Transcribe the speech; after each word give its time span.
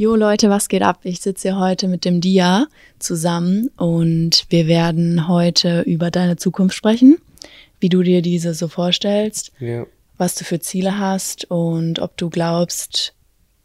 Jo 0.00 0.16
Leute, 0.16 0.48
was 0.48 0.70
geht 0.70 0.80
ab? 0.80 1.00
Ich 1.02 1.20
sitze 1.20 1.48
hier 1.48 1.58
heute 1.58 1.86
mit 1.86 2.06
dem 2.06 2.22
Dia 2.22 2.68
zusammen 2.98 3.68
und 3.76 4.46
wir 4.48 4.66
werden 4.66 5.28
heute 5.28 5.82
über 5.82 6.10
deine 6.10 6.36
Zukunft 6.36 6.74
sprechen, 6.74 7.18
wie 7.80 7.90
du 7.90 8.02
dir 8.02 8.22
diese 8.22 8.54
so 8.54 8.68
vorstellst, 8.68 9.52
Ja. 9.60 9.84
was 10.16 10.36
du 10.36 10.44
für 10.44 10.58
Ziele 10.58 10.96
hast 10.98 11.50
und 11.50 11.98
ob 11.98 12.16
du 12.16 12.30
glaubst, 12.30 13.12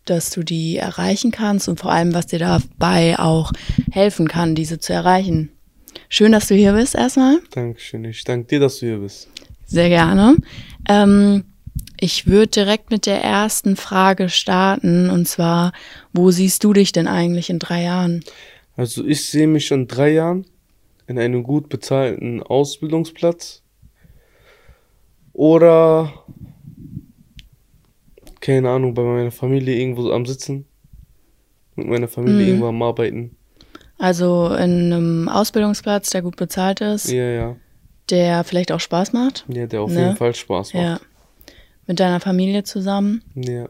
dass 0.03 0.29
du 0.29 0.43
die 0.43 0.75
erreichen 0.75 1.31
kannst 1.31 1.69
und 1.69 1.79
vor 1.79 1.93
allem, 1.93 2.13
was 2.13 2.27
dir 2.27 2.39
dabei 2.39 3.17
auch 3.17 3.53
helfen 3.93 4.27
kann, 4.27 4.55
diese 4.55 4.77
zu 4.77 4.91
erreichen. 4.91 5.51
Schön, 6.09 6.33
dass 6.33 6.49
du 6.49 6.55
hier 6.55 6.73
bist 6.73 6.95
erstmal. 6.95 7.39
Dankeschön. 7.51 8.03
Ich 8.03 8.25
danke 8.25 8.47
dir, 8.49 8.59
dass 8.59 8.79
du 8.79 8.87
hier 8.87 8.97
bist. 8.97 9.29
Sehr 9.67 9.87
gerne. 9.87 10.35
Ähm, 10.89 11.45
ich 11.99 12.27
würde 12.27 12.47
direkt 12.47 12.91
mit 12.91 13.05
der 13.05 13.23
ersten 13.23 13.75
Frage 13.75 14.29
starten 14.29 15.09
und 15.09 15.27
zwar, 15.27 15.71
wo 16.13 16.31
siehst 16.31 16.63
du 16.63 16.73
dich 16.73 16.91
denn 16.91 17.07
eigentlich 17.07 17.49
in 17.49 17.59
drei 17.59 17.83
Jahren? 17.83 18.23
Also 18.75 19.05
ich 19.05 19.25
sehe 19.29 19.47
mich 19.47 19.71
in 19.71 19.87
drei 19.87 20.11
Jahren 20.11 20.45
in 21.07 21.17
einem 21.19 21.43
gut 21.43 21.69
bezahlten 21.69 22.41
Ausbildungsplatz 22.43 23.61
oder 25.33 26.13
keine 28.41 28.69
Ahnung, 28.69 28.93
bei 28.93 29.01
meiner 29.01 29.31
Familie 29.31 29.75
irgendwo 29.75 30.11
am 30.11 30.25
Sitzen, 30.25 30.65
mit 31.75 31.87
meiner 31.87 32.07
Familie 32.07 32.41
Mhm. 32.41 32.47
irgendwo 32.47 32.67
am 32.67 32.81
Arbeiten. 32.83 33.35
Also 33.97 34.47
in 34.53 34.93
einem 34.93 35.29
Ausbildungsplatz, 35.29 36.09
der 36.11 36.21
gut 36.21 36.35
bezahlt 36.35 36.81
ist, 36.81 37.09
Ja, 37.11 37.29
ja. 37.31 37.55
der 38.09 38.43
vielleicht 38.43 38.71
auch 38.71 38.79
Spaß 38.79 39.13
macht. 39.13 39.45
Ja, 39.47 39.65
der 39.65 39.81
auf 39.81 39.91
Ne? 39.91 39.99
jeden 40.01 40.15
Fall 40.17 40.35
Spaß 40.35 40.73
Ja. 40.73 40.99
Mit 41.87 41.99
deiner 41.99 42.19
Familie 42.19 42.63
zusammen. 42.63 43.21
Ja, 43.35 43.67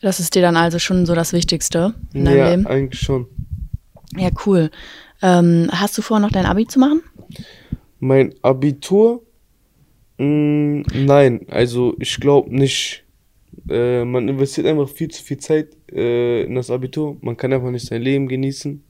Das 0.00 0.20
ist 0.20 0.34
dir 0.34 0.42
dann 0.42 0.56
also 0.56 0.78
schon 0.78 1.06
so 1.06 1.14
das 1.14 1.32
Wichtigste 1.32 1.94
in 2.12 2.26
ja, 2.26 2.32
deinem 2.34 2.50
Leben. 2.50 2.66
eigentlich 2.66 3.00
schon. 3.00 3.26
Ja, 4.16 4.30
cool. 4.46 4.70
Ähm, 5.22 5.68
hast 5.72 5.96
du 5.98 6.02
vor, 6.02 6.18
noch 6.20 6.30
dein 6.30 6.46
Abi 6.46 6.66
zu 6.66 6.78
machen? 6.78 7.02
Mein 8.00 8.34
Abitur? 8.42 9.22
Mm, 10.18 10.82
nein, 10.94 11.46
also 11.48 11.94
ich 11.98 12.18
glaube 12.20 12.54
nicht. 12.54 13.04
Äh, 13.68 14.04
man 14.04 14.28
investiert 14.28 14.66
einfach 14.66 14.88
viel 14.88 15.08
zu 15.08 15.22
viel 15.22 15.38
Zeit 15.38 15.68
äh, 15.92 16.42
in 16.44 16.54
das 16.54 16.70
Abitur. 16.70 17.16
Man 17.20 17.36
kann 17.36 17.52
einfach 17.52 17.70
nicht 17.70 17.86
sein 17.86 18.02
Leben 18.02 18.28
genießen, 18.28 18.82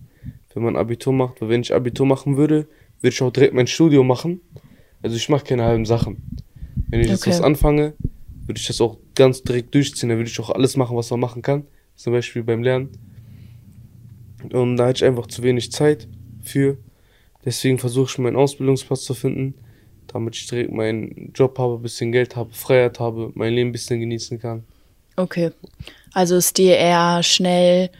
wenn 0.54 0.62
man 0.62 0.76
Abitur 0.76 1.12
macht. 1.12 1.40
Weil 1.40 1.48
wenn 1.50 1.60
ich 1.62 1.74
Abitur 1.74 2.06
machen 2.06 2.36
würde, 2.36 2.66
würde 3.00 3.14
ich 3.14 3.22
auch 3.22 3.32
direkt 3.32 3.54
mein 3.54 3.66
Studium 3.66 4.06
machen. 4.06 4.40
Also 5.02 5.16
ich 5.16 5.28
mache 5.28 5.44
keine 5.44 5.64
halben 5.64 5.84
Sachen. 5.86 6.22
Wenn 6.90 7.00
ich 7.00 7.08
jetzt 7.08 7.22
Okay. 7.22 7.30
was 7.30 7.40
anfange, 7.40 7.94
würde 8.48 8.58
ich 8.58 8.66
das 8.66 8.80
auch 8.80 8.96
ganz 9.14 9.42
direkt 9.42 9.74
durchziehen. 9.74 10.08
Dann 10.08 10.18
würde 10.18 10.30
ich 10.30 10.40
auch 10.40 10.50
alles 10.50 10.76
machen, 10.76 10.96
was 10.96 11.10
man 11.10 11.20
machen 11.20 11.42
kann. 11.42 11.64
Zum 11.94 12.12
Beispiel 12.14 12.42
beim 12.42 12.62
Lernen. 12.62 12.90
Und 14.52 14.76
da 14.76 14.86
hatte 14.86 14.98
ich 14.98 15.04
einfach 15.04 15.26
zu 15.26 15.42
wenig 15.42 15.70
Zeit 15.70 16.08
für. 16.42 16.78
Deswegen 17.44 17.78
versuche 17.78 18.10
ich 18.10 18.18
meinen 18.18 18.36
Ausbildungsplatz 18.36 19.02
zu 19.04 19.14
finden, 19.14 19.54
damit 20.06 20.34
ich 20.36 20.46
direkt 20.46 20.72
meinen 20.72 21.32
Job 21.34 21.58
habe, 21.58 21.78
bisschen 21.78 22.10
Geld 22.10 22.36
habe, 22.36 22.50
Freiheit 22.52 23.00
habe, 23.00 23.30
mein 23.34 23.52
Leben 23.52 23.68
ein 23.70 23.72
bisschen 23.72 24.00
genießen 24.00 24.40
kann. 24.40 24.64
Okay. 25.16 25.50
Also 26.14 26.36
ist 26.36 26.56
dir 26.56 26.76
eher 26.76 27.22
schnell, 27.22 27.90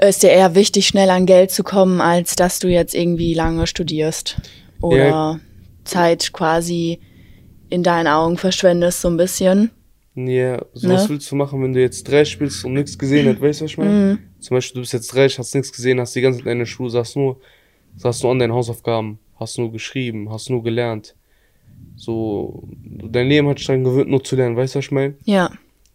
ist 0.00 0.22
dir 0.22 0.30
eher 0.30 0.54
wichtig, 0.54 0.86
schnell 0.86 1.10
an 1.10 1.26
Geld 1.26 1.50
zu 1.50 1.62
kommen, 1.62 2.00
als 2.00 2.34
dass 2.36 2.58
du 2.58 2.68
jetzt 2.68 2.94
irgendwie 2.94 3.34
lange 3.34 3.66
studierst. 3.66 4.36
Oder 4.80 5.08
Ja. 5.08 5.40
Zeit 5.84 6.32
quasi 6.32 7.00
in 7.70 7.82
deinen 7.82 8.06
Augen 8.08 8.36
verschwendest, 8.36 9.00
so 9.00 9.08
ein 9.08 9.16
bisschen. 9.16 9.70
Ja, 10.16 10.60
sowas 10.74 11.04
Ne? 11.04 11.08
willst 11.10 11.30
du 11.30 11.36
machen, 11.36 11.62
wenn 11.62 11.72
du 11.72 11.80
jetzt 11.80 12.02
drei 12.08 12.24
spielst 12.24 12.64
und 12.64 12.74
nichts 12.74 12.98
gesehen 12.98 13.28
hast, 13.28 13.40
weißt 13.40 13.60
du, 13.60 13.64
was 13.64 13.70
ich 13.70 13.78
meine? 13.78 13.90
Mhm. 13.90 14.18
Zum 14.40 14.56
Beispiel, 14.56 14.74
du 14.74 14.80
bist 14.80 14.92
jetzt 14.92 15.14
drei, 15.14 15.28
hast 15.28 15.54
nichts 15.54 15.72
gesehen, 15.72 16.00
hast 16.00 16.14
die 16.16 16.20
ganze 16.20 16.40
Zeit 16.40 16.52
in 16.52 16.58
der 16.58 16.66
Schule, 16.66 16.90
saßt 16.90 17.16
nur, 17.16 17.40
saßt 17.96 18.22
nur 18.24 18.32
an 18.32 18.38
deinen 18.40 18.52
Hausaufgaben, 18.52 19.18
hast 19.36 19.56
nur 19.58 19.70
geschrieben, 19.70 20.30
hast 20.30 20.50
nur 20.50 20.62
gelernt. 20.62 21.14
So, 21.96 22.68
dein 22.82 23.28
Leben 23.28 23.48
hat 23.48 23.58
dich 23.58 23.66
daran 23.66 23.84
gewöhnt, 23.84 24.10
nur 24.10 24.22
zu 24.24 24.34
lernen, 24.36 24.56
weißt 24.56 24.74
du, 24.74 24.78
was 24.78 24.86
ich 24.86 24.90
meine? 24.90 25.14
Ja. 25.24 25.50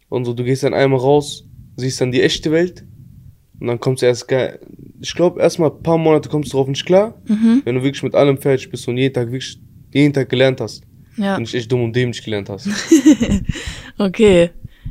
Und 0.09 0.25
so, 0.25 0.33
du 0.33 0.43
gehst 0.43 0.63
dann 0.63 0.73
einmal 0.73 0.99
raus, 0.99 1.43
siehst 1.75 1.99
dann 1.99 2.11
die 2.11 2.21
echte 2.21 2.51
Welt 2.51 2.85
und 3.59 3.67
dann 3.67 3.79
kommst 3.79 4.01
du 4.01 4.05
erst 4.05 4.27
geil. 4.27 4.59
Ich 5.01 5.13
glaube, 5.15 5.41
erstmal 5.41 5.71
ein 5.71 5.81
paar 5.83 5.97
Monate 5.97 6.29
kommst 6.29 6.53
du 6.53 6.57
drauf 6.57 6.67
nicht 6.67 6.85
klar, 6.85 7.19
Mhm. 7.27 7.61
wenn 7.65 7.75
du 7.75 7.83
wirklich 7.83 8.03
mit 8.03 8.15
allem 8.15 8.37
fertig 8.37 8.69
bist 8.69 8.87
und 8.87 8.97
jeden 8.97 9.13
Tag 9.13 9.27
wirklich 9.31 9.59
jeden 9.93 10.13
Tag 10.13 10.29
gelernt 10.29 10.61
hast 10.61 10.83
Ja. 11.17 11.35
und 11.35 11.41
nicht 11.43 11.53
echt 11.55 11.71
dumm 11.71 11.83
und 11.83 11.95
dämlich 11.95 12.23
gelernt 12.23 12.49
hast. 12.49 12.67
Okay. 13.97 14.49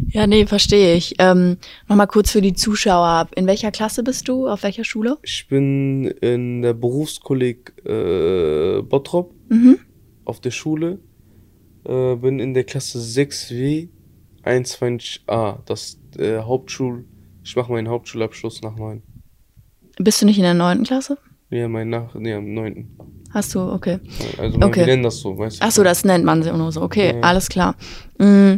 Ja, 0.09 0.27
nee, 0.27 0.47
verstehe 0.47 0.95
ich. 0.97 1.15
Ähm, 1.19 1.59
Nochmal 1.89 2.07
kurz 2.09 2.31
für 2.33 2.41
die 2.41 2.55
Zuschauer. 2.55 3.29
In 3.37 3.47
welcher 3.47 3.71
Klasse 3.71 4.03
bist 4.03 4.27
du? 4.29 4.49
Auf 4.49 4.63
welcher 4.63 4.83
Schule? 4.85 5.19
Ich 5.23 5.47
bin 5.49 6.07
in 6.07 6.63
der 6.63 6.75
Berufskolleg 6.75 7.73
äh, 7.87 8.83
Bottrop 8.83 9.35
Mhm. 9.51 9.79
auf 10.25 10.41
der 10.41 10.51
Schule, 10.51 10.99
äh, 11.85 12.17
bin 12.17 12.41
in 12.41 12.55
der 12.55 12.65
Klasse 12.65 12.99
6W 12.99 13.89
21a, 14.43 15.59
das 15.67 15.99
äh, 16.19 16.39
Hauptschul. 16.39 17.05
Ich 17.45 17.55
mache 17.57 17.71
meinen 17.71 17.89
Hauptschulabschluss 17.89 18.63
nach 18.63 18.75
9. 18.77 19.03
Bist 19.99 20.23
du 20.23 20.27
nicht 20.27 20.39
in 20.39 20.43
der 20.45 20.55
neunten 20.55 20.85
Klasse? 20.85 21.19
Ja, 21.51 21.69
mein 21.69 21.89
nach, 21.91 22.15
nee, 22.15 22.33
am 22.35 22.53
9. 22.53 22.89
Hast 23.33 23.55
du, 23.55 23.61
okay. 23.61 23.99
Also 24.39 24.59
man, 24.59 24.69
Okay. 24.69 24.81
wir 24.81 24.87
nennen 24.87 25.03
das 25.03 25.19
so, 25.19 25.37
weißt 25.37 25.61
du? 25.63 25.67
Ach 25.67 25.71
so, 25.71 25.83
das 25.85 26.05
nennt 26.05 26.25
man 26.25 26.43
sie 26.43 26.53
nur 26.53 26.73
so. 26.73 26.83
Okay, 26.83 27.15
Ja. 27.15 27.21
alles 27.21 27.49
klar. 27.49 27.75
Mm. 28.19 28.55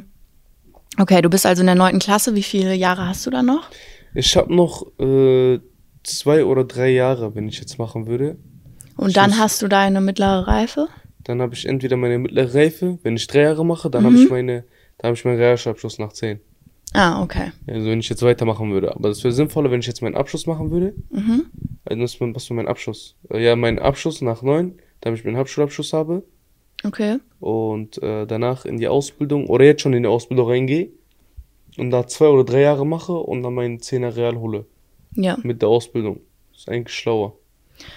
Okay, 0.98 1.20
du 1.20 1.28
bist 1.28 1.44
also 1.46 1.60
in 1.60 1.66
der 1.66 1.74
neunten 1.74 1.98
Klasse. 1.98 2.34
Wie 2.34 2.42
viele 2.42 2.74
Jahre 2.74 3.06
hast 3.06 3.26
du 3.26 3.30
da 3.30 3.42
noch? 3.42 3.68
Ich 4.14 4.34
habe 4.36 4.54
noch 4.54 4.86
äh, 4.98 5.58
zwei 6.04 6.44
oder 6.44 6.64
drei 6.64 6.90
Jahre, 6.90 7.34
wenn 7.34 7.48
ich 7.48 7.58
jetzt 7.58 7.78
machen 7.78 8.06
würde. 8.06 8.36
Und 8.96 9.08
Ich 9.08 9.14
dann 9.14 9.30
muss- 9.30 9.38
hast 9.38 9.62
du 9.62 9.68
deine 9.68 10.00
mittlere 10.00 10.46
Reife? 10.46 10.88
Dann 11.24 11.42
habe 11.42 11.54
ich 11.54 11.66
entweder 11.66 11.96
meine 11.96 12.18
mittlere 12.18 12.54
Reife, 12.54 12.98
wenn 13.02 13.16
ich 13.16 13.26
drei 13.26 13.42
Jahre 13.42 13.64
mache, 13.66 13.90
dann 13.90 14.02
Mhm. 14.04 14.06
habe 14.06 14.16
ich 14.16 14.30
meine, 14.30 14.64
dann 14.98 15.08
habe 15.08 15.14
ich 15.16 15.24
meinen 15.24 15.36
Realschulabschluss 15.38 15.98
nach 15.98 16.12
zehn. 16.12 16.40
Ah, 16.94 17.20
okay. 17.22 17.50
Also 17.66 17.88
wenn 17.90 17.98
ich 17.98 18.08
jetzt 18.08 18.22
weitermachen 18.22 18.70
würde. 18.72 18.94
Aber 18.94 19.08
das 19.10 19.22
wäre 19.24 19.32
sinnvoller, 19.32 19.70
wenn 19.70 19.80
ich 19.80 19.86
jetzt 19.86 20.00
meinen 20.00 20.14
Abschluss 20.14 20.46
machen 20.46 20.70
würde. 20.70 20.94
Mhm. 21.10 21.46
Also 21.86 22.00
das 22.02 22.20
was 22.20 22.46
für 22.46 22.54
mein 22.54 22.68
Abschluss? 22.68 23.14
Äh, 23.30 23.42
ja, 23.44 23.56
mein 23.56 23.78
Abschluss 23.78 24.20
nach 24.22 24.42
neun, 24.42 24.78
damit 25.00 25.20
ich 25.20 25.24
meinen 25.24 25.36
Hauptschulabschluss 25.36 25.92
habe 25.92 26.22
Okay. 26.84 27.18
und 27.40 28.02
äh, 28.02 28.26
danach 28.26 28.64
in 28.66 28.76
die 28.78 28.88
Ausbildung 28.88 29.46
oder 29.48 29.64
jetzt 29.64 29.82
schon 29.82 29.92
in 29.94 30.02
die 30.02 30.08
Ausbildung 30.08 30.48
reingehe 30.48 30.90
und 31.78 31.90
da 31.90 32.06
zwei 32.06 32.28
oder 32.28 32.44
drei 32.44 32.60
Jahre 32.62 32.86
mache 32.86 33.12
und 33.12 33.42
dann 33.42 33.54
meinen 33.54 33.80
Zehner 33.80 34.14
Real 34.16 34.36
hole 34.36 34.66
Ja. 35.14 35.38
mit 35.42 35.62
der 35.62 35.68
Ausbildung. 35.68 36.20
ist 36.54 36.68
eigentlich 36.68 36.94
schlauer. 36.96 37.34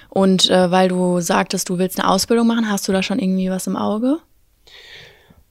Und 0.09 0.49
äh, 0.49 0.69
weil 0.71 0.89
du 0.89 1.19
sagtest, 1.21 1.69
du 1.69 1.77
willst 1.77 1.99
eine 1.99 2.09
Ausbildung 2.09 2.47
machen, 2.47 2.69
hast 2.69 2.87
du 2.87 2.91
da 2.91 3.01
schon 3.01 3.19
irgendwie 3.19 3.49
was 3.49 3.67
im 3.67 3.75
Auge? 3.77 4.17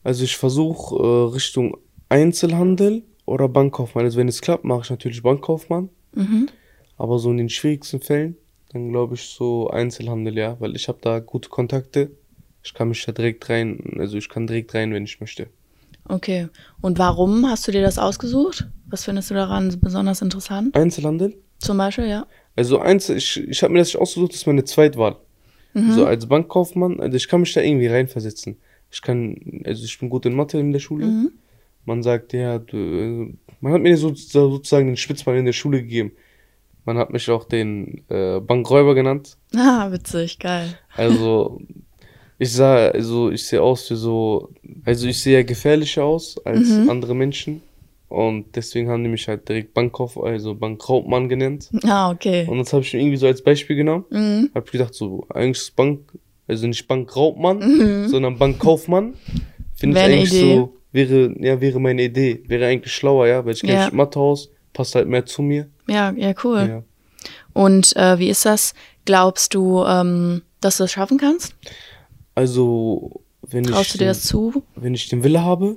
Also 0.05 0.25
ich 0.25 0.37
versuche 0.37 0.97
äh, 0.97 1.33
Richtung 1.35 1.77
Einzelhandel 2.11 3.03
oder 3.27 3.49
Bankkaufmann. 3.49 4.05
Also 4.05 4.19
wenn 4.19 4.29
es 4.29 4.41
klappt, 4.41 4.65
mache 4.65 4.83
ich 4.83 4.91
natürlich 4.91 5.23
Bankkaufmann. 5.23 5.89
Mhm. 6.15 6.49
Aber 6.99 7.19
so 7.19 7.31
in 7.31 7.39
den 7.39 7.49
schwierigsten 7.49 8.01
Fällen, 8.01 8.37
dann 8.73 8.91
glaube 8.91 9.15
ich 9.15 9.23
so 9.23 9.71
Einzelhandel, 9.71 10.37
ja, 10.37 10.61
weil 10.61 10.77
ich 10.77 10.89
habe 10.89 10.99
da 11.01 11.21
gute 11.21 11.49
Kontakte. 11.49 12.11
Ich 12.63 12.75
kann 12.75 12.89
mich 12.89 13.05
da 13.07 13.13
direkt 13.13 13.49
rein, 13.49 13.97
also 13.99 14.19
ich 14.19 14.29
kann 14.29 14.47
direkt 14.47 14.75
rein, 14.75 14.93
wenn 14.93 15.05
ich 15.05 15.21
möchte. 15.21 15.49
Okay. 16.09 16.49
Und 16.81 16.99
warum 16.99 17.47
hast 17.49 17.67
du 17.69 17.73
dir 17.73 17.83
das 17.83 17.99
ausgesucht? 17.99 18.69
Was 18.87 19.05
findest 19.05 19.31
du 19.31 19.35
daran 19.35 19.79
besonders 19.81 20.23
interessant? 20.23 20.75
Einzelhandel? 20.75 21.35
Zum 21.59 21.79
Beispiel, 21.79 22.07
ja. 22.07 22.27
Also 22.57 22.79
eins, 22.79 23.09
ich, 23.09 23.49
ich 23.49 23.63
habe 23.63 23.73
mir 23.73 23.79
das 23.79 23.89
nicht 23.89 24.01
ausgesucht, 24.01 24.33
das 24.33 24.41
ist 24.41 24.47
meine 24.47 24.65
Zweitwahl. 24.65 25.17
Mhm. 25.75 25.93
So 25.93 26.07
als 26.07 26.27
Bankkaufmann, 26.27 27.01
also 27.01 27.17
ich 27.17 27.29
kann 27.29 27.41
mich 27.41 27.53
da 27.53 27.61
irgendwie 27.61 27.87
reinversetzen. 27.87 28.57
Ich 28.91 29.03
kann, 29.03 29.63
also 29.65 29.85
ich 29.85 29.99
bin 29.99 30.09
gut 30.09 30.27
in 30.27 30.35
Mathe 30.35 30.59
in 30.59 30.73
der 30.73 30.81
Schule. 30.81 31.07
Mhm. 31.07 31.33
Man 31.85 32.03
sagt, 32.03 32.33
ja, 32.33 32.59
du, 32.59 32.77
äh, 32.77 33.35
man 33.61 33.73
hat 33.73 33.83
mir 33.83 33.97
so, 33.97 34.15
sozusagen 34.15 34.87
den 34.87 34.97
Spitzball 34.97 35.37
in 35.37 35.45
der 35.45 35.53
Schule 35.53 35.83
gegeben. 35.83 36.13
Man 36.89 36.97
hat 36.97 37.13
mich 37.13 37.29
auch 37.31 37.45
den 37.45 38.03
äh, 38.09 38.41
Bankräuber 38.41 38.95
genannt. 38.95 39.37
Ah, 39.55 39.93
witzig, 39.93 40.39
geil. 40.39 40.69
Also, 40.97 41.61
ich 42.39 42.51
sah, 42.51 42.89
also 42.89 43.31
ich 43.31 43.45
sehe 43.47 43.61
aus 43.61 43.91
wie 43.91 43.95
so, 43.97 44.49
also 44.87 45.07
ich 45.07 45.21
sehe 45.21 45.35
ja 45.39 45.43
gefährlicher 45.43 46.05
aus 46.05 46.39
als 46.47 46.67
Mhm. 46.71 46.89
andere 46.89 47.15
Menschen. 47.15 47.61
Und 48.09 48.57
deswegen 48.57 48.89
haben 48.89 49.03
die 49.05 49.11
mich 49.11 49.29
halt 49.29 49.47
direkt 49.51 49.75
Bankkauf, 49.75 50.17
also 50.17 50.55
Bankraubmann 50.55 51.29
genannt. 51.29 51.69
Ah, 51.85 52.11
okay. 52.11 52.47
Und 52.49 52.57
das 52.57 52.73
habe 52.73 52.83
ich 52.83 52.95
irgendwie 52.95 53.19
so 53.19 53.27
als 53.27 53.43
Beispiel 53.43 53.77
genommen. 53.77 54.07
Mhm. 54.09 54.51
Hab 54.55 54.65
ich 54.65 54.73
gedacht, 54.73 54.95
so, 54.95 55.27
eigentlich 55.29 55.59
ist 55.59 55.77
Bank, 55.77 56.01
also 56.47 56.67
nicht 56.67 56.89
Bankraubmann, 56.89 57.59
Mhm. 57.59 58.09
sondern 58.09 58.39
Bankkaufmann. 58.39 59.13
Finde 59.77 59.99
ich 59.99 60.05
eigentlich 60.07 60.33
Idee. 60.33 60.41
so, 60.41 60.73
wäre, 60.91 61.35
ja, 61.39 61.61
wäre 61.61 61.81
meine 61.81 62.03
Idee. 62.05 62.43
Wäre 62.47 62.65
eigentlich 62.65 62.95
schlauer, 62.95 63.27
ja, 63.27 63.45
weil 63.45 63.53
ich 63.53 63.61
kenne 63.61 63.75
Ja. 63.75 63.85
mich 63.85 63.93
Mathe 63.93 64.19
aus, 64.19 64.49
passt 64.73 64.95
halt 64.95 65.07
mehr 65.07 65.27
zu 65.27 65.43
mir. 65.43 65.69
Ja, 65.89 66.11
ja, 66.17 66.35
cool. 66.45 66.67
Ja. 66.69 66.83
Und 67.53 67.97
äh, 67.97 68.19
wie 68.19 68.29
ist 68.29 68.45
das? 68.45 68.75
Glaubst 69.05 69.55
du, 69.55 69.83
ähm, 69.85 70.43
dass 70.61 70.77
du 70.77 70.85
das 70.85 70.93
schaffen 70.93 71.19
kannst? 71.19 71.55
Also, 72.35 73.21
wenn 73.43 73.65
ich, 73.65 73.71
Traust 73.71 73.95
du 73.95 73.99
dir 73.99 74.05
den, 74.05 74.09
das 74.09 74.23
zu? 74.25 74.63
wenn 74.77 74.95
ich 74.95 75.09
den 75.09 75.25
Wille 75.25 75.43
habe, 75.43 75.77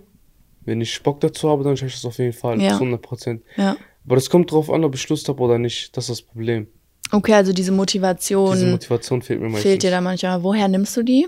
wenn 0.66 0.81
ich 0.81 1.02
Bock 1.02 1.19
dazu 1.22 1.50
habe, 1.50 1.63
dann 1.63 1.75
schaffe 1.78 1.88
ich 1.90 1.96
das 1.96 2.06
auf 2.06 2.18
jeden 2.18 2.34
Fall 2.34 2.62
Ja. 2.62 2.69
zu 2.74 2.80
100 2.84 3.02
Prozent. 3.02 3.44
Ja. 3.58 3.75
Aber 4.06 4.16
das 4.16 4.30
kommt 4.30 4.52
drauf 4.52 4.69
an, 4.69 4.84
ob 4.84 4.96
ich 4.96 5.08
Lust 5.10 5.28
habe 5.30 5.42
oder 5.42 5.58
nicht. 5.58 5.96
Das 5.96 6.06
ist 6.06 6.10
das 6.10 6.22
Problem. 6.22 6.68
Okay, 7.13 7.34
also 7.34 7.52
diese 7.52 7.72
Motivation 7.72 8.54
Diese 8.54 8.68
Motivation 8.68 9.22
fehlt 9.22 9.40
mir 9.42 9.48
meistens. 9.48 9.63
fehlt 9.63 9.84
dir 9.84 9.92
da 9.92 10.00
manchmal. 10.02 10.42
Woher 10.44 10.68
nimmst 10.68 10.96
du 10.96 11.04
die? 11.04 11.28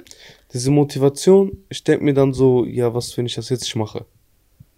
Diese 0.54 0.72
Motivation, 0.72 1.58
ich 1.70 1.84
denke 1.84 2.06
mir 2.06 2.14
dann 2.14 2.32
so, 2.34 2.66
ja, 2.66 2.94
was, 2.94 3.18
wenn 3.18 3.26
ich 3.26 3.36
das 3.36 3.50
jetzt 3.50 3.64
nicht 3.64 3.76
mache? 3.76 4.06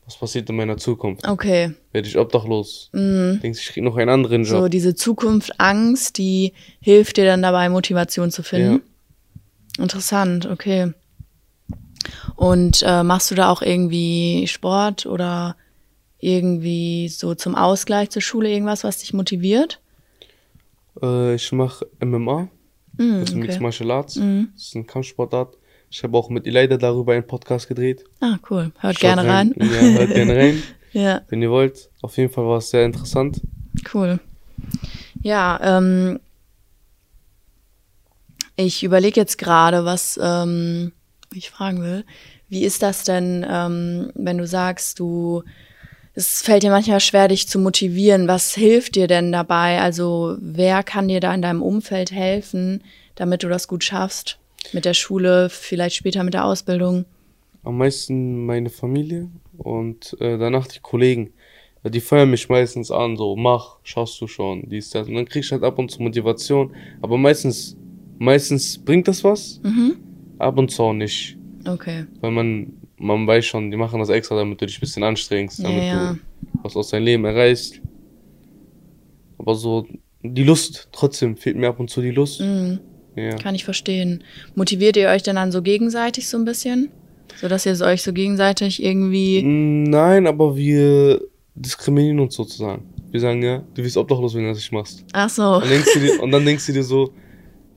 Was 0.05 0.17
passiert 0.17 0.49
in 0.49 0.55
meiner 0.55 0.77
Zukunft? 0.77 1.27
Okay. 1.27 1.73
Werde 1.91 2.07
ich 2.07 2.17
obdachlos? 2.17 2.89
Denkst 2.93 3.41
du, 3.41 3.49
ich 3.49 3.67
krieg 3.69 3.83
noch 3.83 3.97
einen 3.97 4.09
anderen 4.09 4.43
Job? 4.43 4.53
Mhm. 4.53 4.61
So 4.61 4.67
diese 4.67 4.95
Zukunft-Angst, 4.95 6.17
die 6.17 6.53
hilft 6.79 7.17
dir 7.17 7.25
dann 7.25 7.41
dabei, 7.41 7.69
Motivation 7.69 8.29
zu 8.29 8.43
finden. 8.43 8.81
Interessant, 9.79 10.45
okay. 10.45 10.93
Und 12.35 12.83
äh, 12.85 13.01
machst 13.01 13.31
du 13.31 13.35
da 13.35 13.49
auch 13.49 13.63
irgendwie 13.63 14.45
Sport 14.47 15.07
oder 15.07 15.55
irgendwie 16.19 17.09
so 17.09 17.33
zum 17.33 17.55
Ausgleich 17.55 18.11
zur 18.11 18.21
Schule 18.21 18.49
irgendwas, 18.49 18.83
was 18.83 18.99
dich 18.99 19.13
motiviert? 19.13 19.81
Äh, 21.01 21.35
ich 21.35 21.51
mache 21.51 21.87
MMA, 21.99 22.49
Mm, 22.97 23.15
also 23.15 23.35
Mixed 23.35 23.55
okay. 23.55 23.63
Martial 23.63 23.91
Arts. 23.91 24.15
Mhm. 24.15 24.49
Das 24.53 24.67
ist 24.67 24.75
eine 24.75 24.85
Kampfsportart. 24.85 25.57
Ich 25.95 26.03
habe 26.03 26.17
auch 26.17 26.27
mit 26.27 26.45
Elida 26.45 26.75
darüber 26.75 27.13
einen 27.13 27.25
Podcast 27.25 27.69
gedreht. 27.69 28.03
Ah, 28.19 28.35
cool. 28.49 28.73
Hört 28.79 28.95
Schaut 28.95 28.99
gerne 28.99 29.25
rein. 29.25 29.55
Ja, 29.55 29.65
hört 29.65 30.13
gerne 30.13 30.35
rein, 30.35 30.63
ja, 30.91 31.21
wenn 31.29 31.41
ihr 31.41 31.49
wollt. 31.49 31.89
Auf 32.01 32.17
jeden 32.17 32.29
Fall 32.33 32.45
war 32.45 32.57
es 32.57 32.69
sehr 32.69 32.83
interessant. 32.83 33.39
cool. 33.93 34.19
Ja, 35.21 35.57
ähm, 35.63 36.19
ich 38.57 38.83
überlege 38.83 39.21
jetzt 39.21 39.37
gerade, 39.37 39.85
was 39.85 40.19
ähm, 40.21 40.91
ich 41.33 41.49
fragen 41.49 41.81
will. 41.81 42.03
Wie 42.49 42.65
ist 42.65 42.83
das 42.83 43.05
denn, 43.05 43.45
ähm, 43.49 44.11
wenn 44.15 44.37
du 44.37 44.45
sagst, 44.45 44.99
du 44.99 45.43
es 46.13 46.41
fällt 46.41 46.63
dir 46.63 46.71
manchmal 46.71 46.99
schwer, 46.99 47.29
dich 47.29 47.47
zu 47.47 47.57
motivieren. 47.57 48.27
Was 48.27 48.53
hilft 48.53 48.95
dir 48.95 49.07
denn 49.07 49.31
dabei? 49.31 49.79
Also 49.79 50.35
wer 50.41 50.83
kann 50.83 51.07
dir 51.07 51.21
da 51.21 51.33
in 51.33 51.41
deinem 51.41 51.61
Umfeld 51.61 52.11
helfen, 52.11 52.83
damit 53.15 53.43
du 53.43 53.47
das 53.47 53.69
gut 53.69 53.85
schaffst? 53.85 54.39
Mit 54.73 54.85
der 54.85 54.93
Schule, 54.93 55.49
vielleicht 55.49 55.95
später 55.95 56.23
mit 56.23 56.33
der 56.33 56.45
Ausbildung. 56.45 57.05
Am 57.63 57.77
meisten 57.77 58.45
meine 58.45 58.69
Familie 58.69 59.29
und 59.57 60.15
äh, 60.19 60.37
danach 60.37 60.67
die 60.67 60.79
Kollegen. 60.79 61.31
Ja, 61.83 61.89
Die 61.89 61.99
feuern 61.99 62.29
mich 62.29 62.47
meistens 62.49 62.91
an, 62.91 63.17
so, 63.17 63.35
mach, 63.35 63.77
schaffst 63.83 64.19
du 64.21 64.27
schon, 64.27 64.69
dies, 64.69 64.89
das. 64.91 65.07
Und 65.07 65.15
dann 65.15 65.25
krieg 65.25 65.43
ich 65.43 65.51
halt 65.51 65.63
ab 65.63 65.79
und 65.79 65.89
zu 65.89 66.01
Motivation. 66.01 66.73
Aber 67.01 67.17
meistens, 67.17 67.75
meistens 68.19 68.77
bringt 68.77 69.07
das 69.07 69.23
was, 69.23 69.59
Mhm. 69.63 69.95
ab 70.37 70.57
und 70.57 70.69
zu 70.71 70.83
auch 70.83 70.93
nicht. 70.93 71.37
Okay. 71.67 72.05
Weil 72.21 72.31
man, 72.31 72.73
man 72.97 73.25
weiß 73.25 73.45
schon, 73.45 73.71
die 73.71 73.77
machen 73.77 73.99
das 73.99 74.09
extra, 74.09 74.35
damit 74.35 74.61
du 74.61 74.65
dich 74.67 74.77
ein 74.77 74.81
bisschen 74.81 75.03
anstrengst, 75.03 75.59
Ja, 75.59 75.69
damit 75.69 75.83
ja. 75.85 76.13
du 76.13 76.19
was 76.63 76.75
aus 76.75 76.89
deinem 76.89 77.05
Leben 77.05 77.25
erreichst. 77.25 77.81
Aber 79.37 79.55
so, 79.55 79.87
die 80.21 80.43
Lust, 80.43 80.87
trotzdem 80.91 81.35
fehlt 81.37 81.57
mir 81.57 81.67
ab 81.69 81.79
und 81.79 81.89
zu 81.89 82.01
die 82.01 82.11
Lust. 82.11 82.41
Mhm. 82.41 82.79
Ja. 83.15 83.35
Kann 83.35 83.55
ich 83.55 83.63
verstehen. 83.63 84.23
Motiviert 84.55 84.97
ihr 84.97 85.07
euch 85.09 85.23
denn 85.23 85.35
dann 85.37 85.51
so 85.51 85.61
gegenseitig 85.61 86.27
so 86.27 86.37
ein 86.37 86.45
bisschen? 86.45 86.89
So 87.41 87.47
dass 87.47 87.65
ihr 87.65 87.79
euch 87.81 88.01
so 88.03 88.13
gegenseitig 88.13 88.81
irgendwie. 88.83 89.41
Mm, 89.43 89.83
Nein, 89.83 90.27
aber 90.27 90.55
wir 90.55 91.21
diskriminieren 91.55 92.19
uns 92.19 92.35
sozusagen. 92.35 92.83
Wir 93.11 93.19
sagen, 93.21 93.41
ja, 93.43 93.63
du 93.73 93.83
wirst 93.83 93.97
obdachlos, 93.97 94.35
wenn 94.35 94.43
du 94.43 94.49
das 94.49 94.57
nicht 94.57 94.71
machst. 94.71 95.03
Ach 95.13 95.29
so. 95.29 95.55
Und, 95.57 95.69
denkst 95.69 95.93
du 95.93 95.99
dir, 95.99 96.21
und 96.23 96.31
dann 96.31 96.45
denkst 96.45 96.65
du 96.67 96.73
dir 96.73 96.83
so, 96.83 97.11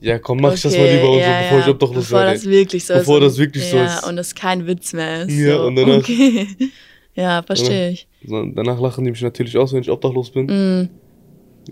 ja 0.01 0.17
komm, 0.19 0.39
mach 0.41 0.53
ich 0.53 0.61
das 0.61 0.73
mal 0.77 0.83
Okay, 0.83 0.95
lieber 0.97 1.11
und 1.11 1.19
ja, 1.19 1.25
so, 1.25 1.41
bevor 1.43 1.57
ja. 1.57 1.63
ich 1.63 1.69
obdachlos 1.71 2.03
Bevor 2.05 2.19
werde. 2.19 2.33
das 2.33 2.45
wirklich 2.45 2.85
so 2.85 2.93
Bevor 2.93 3.17
ist. 3.19 3.23
das 3.25 3.37
wirklich 3.37 3.63
so 3.65 3.77
ja, 3.77 3.85
ist. 3.97 4.07
und 4.07 4.17
es 4.17 4.35
kein 4.35 4.67
Witz 4.67 4.93
mehr 4.93 5.23
ist. 5.23 5.31
Ja, 5.37 5.57
so. 5.57 5.63
und 5.67 5.75
danach- 5.75 5.97
Okay. 5.99 6.47
ja, 7.15 7.41
verstehe 7.43 7.91
ich. 7.91 8.07
Danach 8.25 8.79
lachen 8.79 9.03
die 9.05 9.11
mich 9.11 9.21
natürlich 9.21 9.57
aus, 9.57 9.73
wenn 9.73 9.81
ich 9.81 9.89
obdachlos 9.89 10.29
bin. 10.31 10.45
Mhm. 10.45 10.89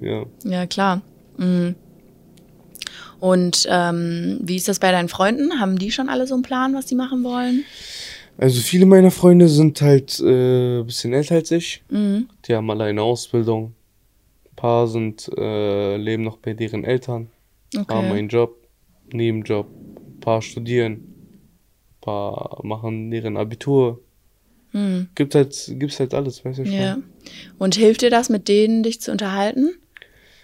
Ja. 0.02 0.26
Ja, 0.46 0.66
klar. 0.66 1.02
Mhm. 1.38 1.76
Und 3.20 3.68
ähm, 3.70 4.40
wie 4.42 4.56
ist 4.56 4.68
das 4.68 4.80
bei 4.80 4.92
deinen 4.92 5.10
Freunden? 5.10 5.60
Haben 5.60 5.78
die 5.80 5.92
schon 5.92 6.10
alle 6.10 6.28
so 6.28 6.36
einen 6.36 6.44
Plan, 6.44 6.74
was 6.76 6.86
die 6.86 6.96
machen 6.96 7.24
wollen? 7.24 7.64
Also 8.38 8.62
viele 8.62 8.86
meiner 8.86 9.10
Freunde 9.10 9.48
sind 9.50 9.82
halt 9.82 10.20
äh, 10.20 10.80
ein 10.80 10.86
bisschen 10.86 11.14
älter 11.14 11.36
als 11.36 11.50
ich. 11.52 11.82
Mhm. 11.90 12.28
Die 12.46 12.54
haben 12.54 12.70
alle 12.70 12.84
eine 12.84 13.02
Ausbildung. 13.02 13.74
Ein 14.46 14.56
paar 14.56 14.88
sind, 14.88 15.30
äh, 15.38 15.98
leben 15.98 16.24
noch 16.24 16.38
bei 16.38 16.54
deren 16.54 16.84
Eltern, 16.84 17.30
haben 17.76 17.86
Okay. 17.90 18.12
einen 18.18 18.28
Job, 18.30 18.56
Nebenjob. 19.12 19.68
Ein 19.68 20.20
paar 20.20 20.42
studieren. 20.42 20.92
Ein 20.94 22.02
paar 22.02 22.60
machen 22.64 23.10
deren 23.10 23.38
Abitur. 23.38 24.02
Mhm. 24.74 25.08
Gibt 25.16 25.34
halt, 25.34 25.72
gibt's 25.80 26.00
halt 26.00 26.14
alles, 26.14 26.44
weißt 26.46 26.60
du 26.60 26.66
schon. 26.66 26.74
Ja. 26.76 26.98
Und 27.58 27.76
hilft 27.76 28.02
dir 28.02 28.10
das, 28.10 28.30
mit 28.30 28.48
denen 28.48 28.84
dich 28.84 29.02
zu 29.02 29.12
unterhalten? 29.12 29.72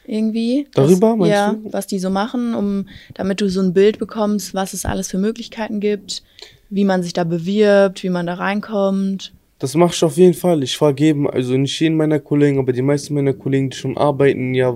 Irgendwie? 0.06 0.68
Darüber, 0.74 1.12
was, 1.12 1.18
meinst 1.18 1.34
ja, 1.34 1.54
du? 1.54 1.74
was 1.74 1.88
die 1.88 2.00
so 2.00 2.10
machen, 2.10 2.54
um 2.54 2.88
damit 3.14 3.42
du 3.42 3.50
so 3.50 3.62
ein 3.62 3.74
Bild 3.74 4.00
bekommst, 4.00 4.54
was 4.54 4.74
es 4.74 4.86
alles 4.86 5.10
für 5.10 5.18
Möglichkeiten 5.18 5.80
gibt, 5.80 6.24
wie 6.70 6.86
man 6.86 7.04
sich 7.04 7.14
da 7.14 7.24
bewirbt, 7.24 8.04
wie 8.04 8.10
man 8.10 8.26
da 8.28 8.36
reinkommt. 8.36 9.34
Das 9.60 9.76
mache 9.76 9.94
ich 9.94 10.04
auf 10.04 10.18
jeden 10.18 10.34
Fall. 10.34 10.62
Ich 10.64 10.76
frage 10.76 11.06
jedem, 11.06 11.28
also 11.28 11.56
nicht 11.56 11.80
jeden 11.80 11.96
meiner 11.96 12.20
Kollegen, 12.20 12.60
aber 12.60 12.74
die 12.74 12.82
meisten 12.82 13.14
meiner 13.14 13.34
Kollegen, 13.34 13.70
die 13.70 13.78
schon 13.78 13.98
arbeiten, 13.98 14.54
ja, 14.54 14.76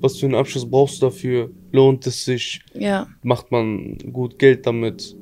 was 0.00 0.16
für 0.16 0.26
einen 0.26 0.34
Abschluss 0.34 0.68
brauchst 0.70 1.02
du 1.02 1.06
dafür? 1.06 1.50
Lohnt 1.72 2.06
es 2.06 2.24
sich? 2.24 2.60
Ja. 2.72 3.06
Macht 3.22 3.50
man 3.50 3.98
gut 4.12 4.38
Geld 4.38 4.66
damit? 4.66 5.14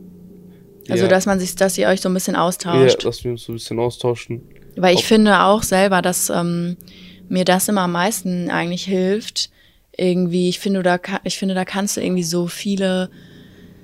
Also 0.88 1.04
ja, 1.04 1.08
dass 1.08 1.26
man 1.26 1.40
sich, 1.40 1.56
dass 1.56 1.76
ihr 1.78 1.88
euch 1.88 2.00
so 2.00 2.08
ein 2.08 2.14
bisschen 2.14 2.34
ja, 2.34 2.42
austauscht. 2.44 3.04
dass 3.04 3.24
wir 3.24 3.32
uns 3.32 3.42
so 3.42 3.52
ein 3.52 3.56
bisschen 3.56 3.80
austauschen. 3.80 4.42
Weil 4.76 4.94
ich 4.94 5.00
Ob- 5.00 5.06
finde 5.06 5.40
auch 5.40 5.62
selber, 5.62 6.02
dass 6.02 6.30
ähm, 6.30 6.76
mir 7.28 7.44
das 7.44 7.68
immer 7.68 7.82
am 7.82 7.92
meisten 7.92 8.50
eigentlich 8.50 8.84
hilft. 8.84 9.50
Irgendwie, 9.96 10.48
ich 10.48 10.58
finde, 10.58 10.82
da, 10.82 10.98
ich 11.24 11.38
finde, 11.38 11.54
da 11.54 11.64
kannst 11.64 11.96
du 11.96 12.02
irgendwie 12.02 12.22
so 12.22 12.46
viele 12.46 13.10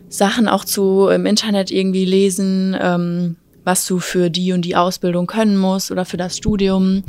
Sachen 0.08 0.46
auch 0.46 0.64
zu 0.64 1.08
im 1.08 1.24
Internet 1.26 1.70
irgendwie 1.70 2.04
lesen, 2.04 2.76
ähm, 2.78 3.36
was 3.64 3.86
du 3.86 3.98
für 3.98 4.28
die 4.28 4.52
und 4.52 4.64
die 4.64 4.76
Ausbildung 4.76 5.26
können 5.26 5.56
musst 5.56 5.90
oder 5.90 6.04
für 6.04 6.16
das 6.16 6.36
Studium. 6.36 7.02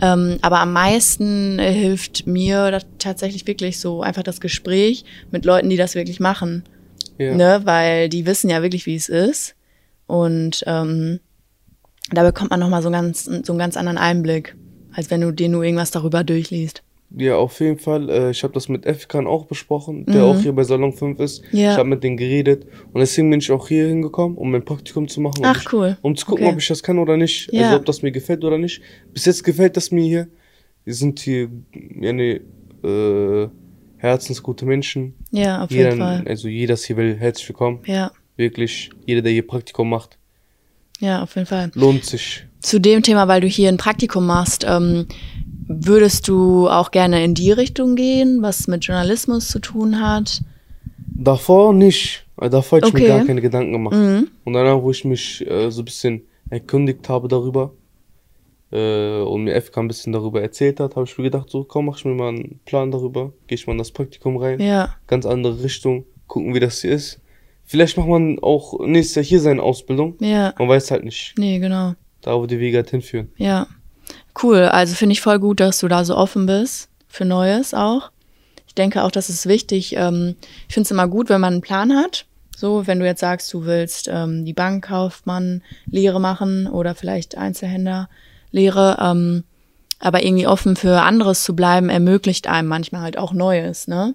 Ähm, 0.00 0.38
aber 0.42 0.60
am 0.60 0.72
meisten 0.72 1.58
äh, 1.58 1.72
hilft 1.72 2.26
mir 2.26 2.80
tatsächlich 2.98 3.46
wirklich 3.46 3.80
so 3.80 4.02
einfach 4.02 4.22
das 4.22 4.40
Gespräch 4.40 5.04
mit 5.30 5.44
Leuten, 5.44 5.68
die 5.68 5.76
das 5.76 5.94
wirklich 5.94 6.20
machen. 6.20 6.64
Ja. 7.18 7.34
Ne? 7.34 7.60
Weil 7.64 8.08
die 8.08 8.26
wissen 8.26 8.50
ja 8.50 8.62
wirklich, 8.62 8.86
wie 8.86 8.96
es 8.96 9.08
ist. 9.08 9.54
Und 10.06 10.62
ähm, 10.66 11.20
da 12.10 12.22
bekommt 12.22 12.50
man 12.50 12.60
nochmal 12.60 12.82
so, 12.82 12.88
einen 12.88 13.02
ganz, 13.02 13.24
so 13.24 13.52
einen 13.52 13.58
ganz 13.58 13.76
anderen 13.76 13.98
Einblick, 13.98 14.54
als 14.96 15.10
wenn 15.10 15.20
du 15.20 15.30
dir 15.30 15.48
nur 15.48 15.62
irgendwas 15.62 15.90
darüber 15.92 16.24
durchliest. 16.24 16.82
Ja, 17.16 17.36
auf 17.36 17.60
jeden 17.60 17.78
Fall. 17.78 18.10
Äh, 18.10 18.30
ich 18.32 18.42
habe 18.42 18.52
das 18.52 18.68
mit 18.68 18.84
Efkan 18.84 19.28
auch 19.28 19.44
besprochen, 19.46 20.04
der 20.06 20.24
auch 20.24 20.40
hier 20.40 20.52
bei 20.52 20.64
Salon 20.64 20.92
5 20.92 21.20
ist. 21.20 21.42
Mhm. 21.52 21.58
Ja. 21.60 21.72
Ich 21.72 21.78
habe 21.78 21.88
mit 21.88 22.02
denen 22.02 22.16
geredet 22.16 22.66
und 22.92 22.98
deswegen 22.98 23.30
bin 23.30 23.38
ich 23.38 23.52
auch 23.52 23.68
hier 23.68 23.86
hingekommen, 23.86 24.36
um 24.36 24.50
mein 24.50 24.64
Praktikum 24.64 25.06
zu 25.06 25.20
machen. 25.20 25.42
Ach, 25.44 25.60
ich, 25.62 25.72
cool. 25.72 25.96
Um 26.02 26.16
zu 26.16 26.26
gucken, 26.26 26.46
Okay. 26.46 26.54
ob 26.54 26.58
ich 26.60 26.66
das 26.66 26.82
kann 26.82 26.98
oder 26.98 27.16
nicht. 27.16 27.52
Ja. 27.52 27.66
Also 27.66 27.76
ob 27.76 27.84
das 27.86 28.02
mir 28.02 28.10
gefällt 28.10 28.42
oder 28.42 28.58
nicht. 28.58 28.80
Bis 29.12 29.24
jetzt 29.24 29.44
gefällt 29.44 29.76
das 29.76 29.92
mir 29.92 30.02
hier. 30.02 30.28
Wir 30.84 30.94
sind 30.94 31.20
hier 31.20 31.48
ja, 32.00 32.12
ne, 32.12 32.40
äh, 32.82 33.48
herzensgute 33.98 34.66
Menschen. 34.66 35.14
Ja, 35.30 35.62
auf 35.64 35.70
Jeder, 35.70 35.90
jeden 35.90 35.98
Fall. 36.00 36.24
also 36.26 36.48
jeder 36.48 36.74
ist 36.74 36.84
hier 36.86 36.96
will 36.96 37.16
herzlich 37.16 37.48
willkommen. 37.48 37.80
Ja, 37.86 38.10
Wirklich. 38.36 38.90
Jeder, 39.06 39.22
der 39.22 39.32
hier 39.32 39.46
Praktikum 39.46 39.88
macht, 39.88 40.18
ja, 41.00 41.22
auf 41.22 41.34
jeden 41.36 41.46
Fall. 41.46 41.70
lohnt 41.74 42.04
sich. 42.04 42.44
Zu 42.60 42.80
dem 42.80 43.02
Thema, 43.02 43.28
weil 43.28 43.40
du 43.40 43.46
hier 43.46 43.68
ein 43.68 43.76
Praktikum 43.76 44.26
machst, 44.26 44.64
ähm, 44.68 45.06
würdest 45.68 46.26
du 46.28 46.68
auch 46.68 46.90
gerne 46.90 47.24
in 47.24 47.34
die 47.34 47.52
Richtung 47.52 47.96
gehen, 47.96 48.42
was 48.42 48.66
mit 48.66 48.84
Journalismus 48.84 49.48
zu 49.48 49.58
tun 49.58 50.00
hat? 50.00 50.42
Davor 51.18 51.72
nicht. 51.72 52.24
Davor 52.36 52.78
hätte 52.78 52.88
ich 52.88 52.94
Okay. 52.94 53.02
mir 53.02 53.08
gar 53.08 53.24
keine 53.24 53.40
Gedanken 53.40 53.72
gemacht. 53.72 53.94
Mhm. 53.96 54.28
Und 54.44 54.52
danach, 54.52 54.82
wo 54.82 54.90
ich 54.90 55.04
mich 55.04 55.46
äh, 55.48 55.70
so 55.70 55.82
ein 55.82 55.84
bisschen 55.84 56.22
erkundigt 56.50 57.08
habe 57.08 57.28
darüber 57.28 57.72
äh, 58.72 59.20
und 59.22 59.44
mir 59.44 59.54
FK 59.60 59.80
ein 59.80 59.88
bisschen 59.88 60.12
darüber 60.12 60.42
erzählt 60.42 60.80
hat, 60.80 60.96
habe 60.96 61.06
ich 61.06 61.16
mir 61.16 61.24
gedacht, 61.24 61.48
so 61.50 61.64
komm, 61.64 61.86
mach 61.86 61.98
ich 61.98 62.04
mir 62.04 62.14
mal 62.14 62.28
einen 62.28 62.60
Plan 62.64 62.90
darüber, 62.90 63.32
gehe 63.46 63.56
ich 63.56 63.66
mal 63.66 63.72
in 63.72 63.78
das 63.78 63.90
Praktikum 63.92 64.36
rein, 64.36 64.60
Ja, 64.60 64.94
ganz 65.06 65.24
andere 65.26 65.62
Richtung, 65.62 66.04
gucken, 66.26 66.54
wie 66.54 66.60
das 66.60 66.80
hier 66.82 66.92
ist. 66.92 67.20
Vielleicht 67.66 67.96
macht 67.96 68.08
man 68.08 68.38
auch 68.40 68.78
nächstes 68.86 69.16
Jahr 69.16 69.24
hier 69.24 69.40
seine 69.40 69.62
Ausbildung. 69.62 70.14
ja, 70.20 70.54
Man 70.58 70.68
weiß 70.68 70.90
halt 70.92 71.04
nicht, 71.04 71.34
nee, 71.36 71.58
genau. 71.58 71.94
da 72.22 72.34
wo 72.36 72.46
die 72.46 72.60
Wege 72.60 72.78
halt 72.78 72.90
hinführen. 72.90 73.30
Ja, 73.36 73.66
cool. 74.42 74.62
Also 74.62 74.94
finde 74.94 75.12
ich 75.14 75.20
voll 75.20 75.38
gut, 75.40 75.58
dass 75.60 75.78
du 75.78 75.88
da 75.88 76.04
so 76.04 76.16
offen 76.16 76.46
bist 76.46 76.88
für 77.08 77.24
Neues 77.24 77.74
auch. 77.74 78.10
Ich 78.68 78.74
denke 78.74 79.02
auch, 79.02 79.10
das 79.10 79.28
ist 79.30 79.46
wichtig. 79.46 79.94
Ähm, 79.96 80.36
ich 80.68 80.74
finde 80.74 80.86
es 80.86 80.90
immer 80.92 81.08
gut, 81.08 81.28
wenn 81.28 81.40
man 81.40 81.54
einen 81.54 81.62
Plan 81.62 81.94
hat. 81.96 82.26
So, 82.56 82.86
wenn 82.86 83.00
du 83.00 83.04
jetzt 83.06 83.20
sagst, 83.20 83.52
du 83.52 83.64
willst 83.66 84.08
ähm, 84.10 84.44
die 84.44 84.54
Bankkaufmann-Lehre 84.54 86.20
machen 86.20 86.66
oder 86.66 86.94
vielleicht 86.94 87.36
Einzelhändler-Lehre, 87.36 88.96
ähm, 89.00 89.44
aber 89.98 90.24
irgendwie 90.24 90.46
offen 90.46 90.76
für 90.76 91.02
anderes 91.02 91.42
zu 91.44 91.56
bleiben, 91.56 91.88
ermöglicht 91.88 92.46
einem 92.48 92.68
manchmal 92.68 93.02
halt 93.02 93.18
auch 93.18 93.32
Neues, 93.32 93.88
ne? 93.88 94.14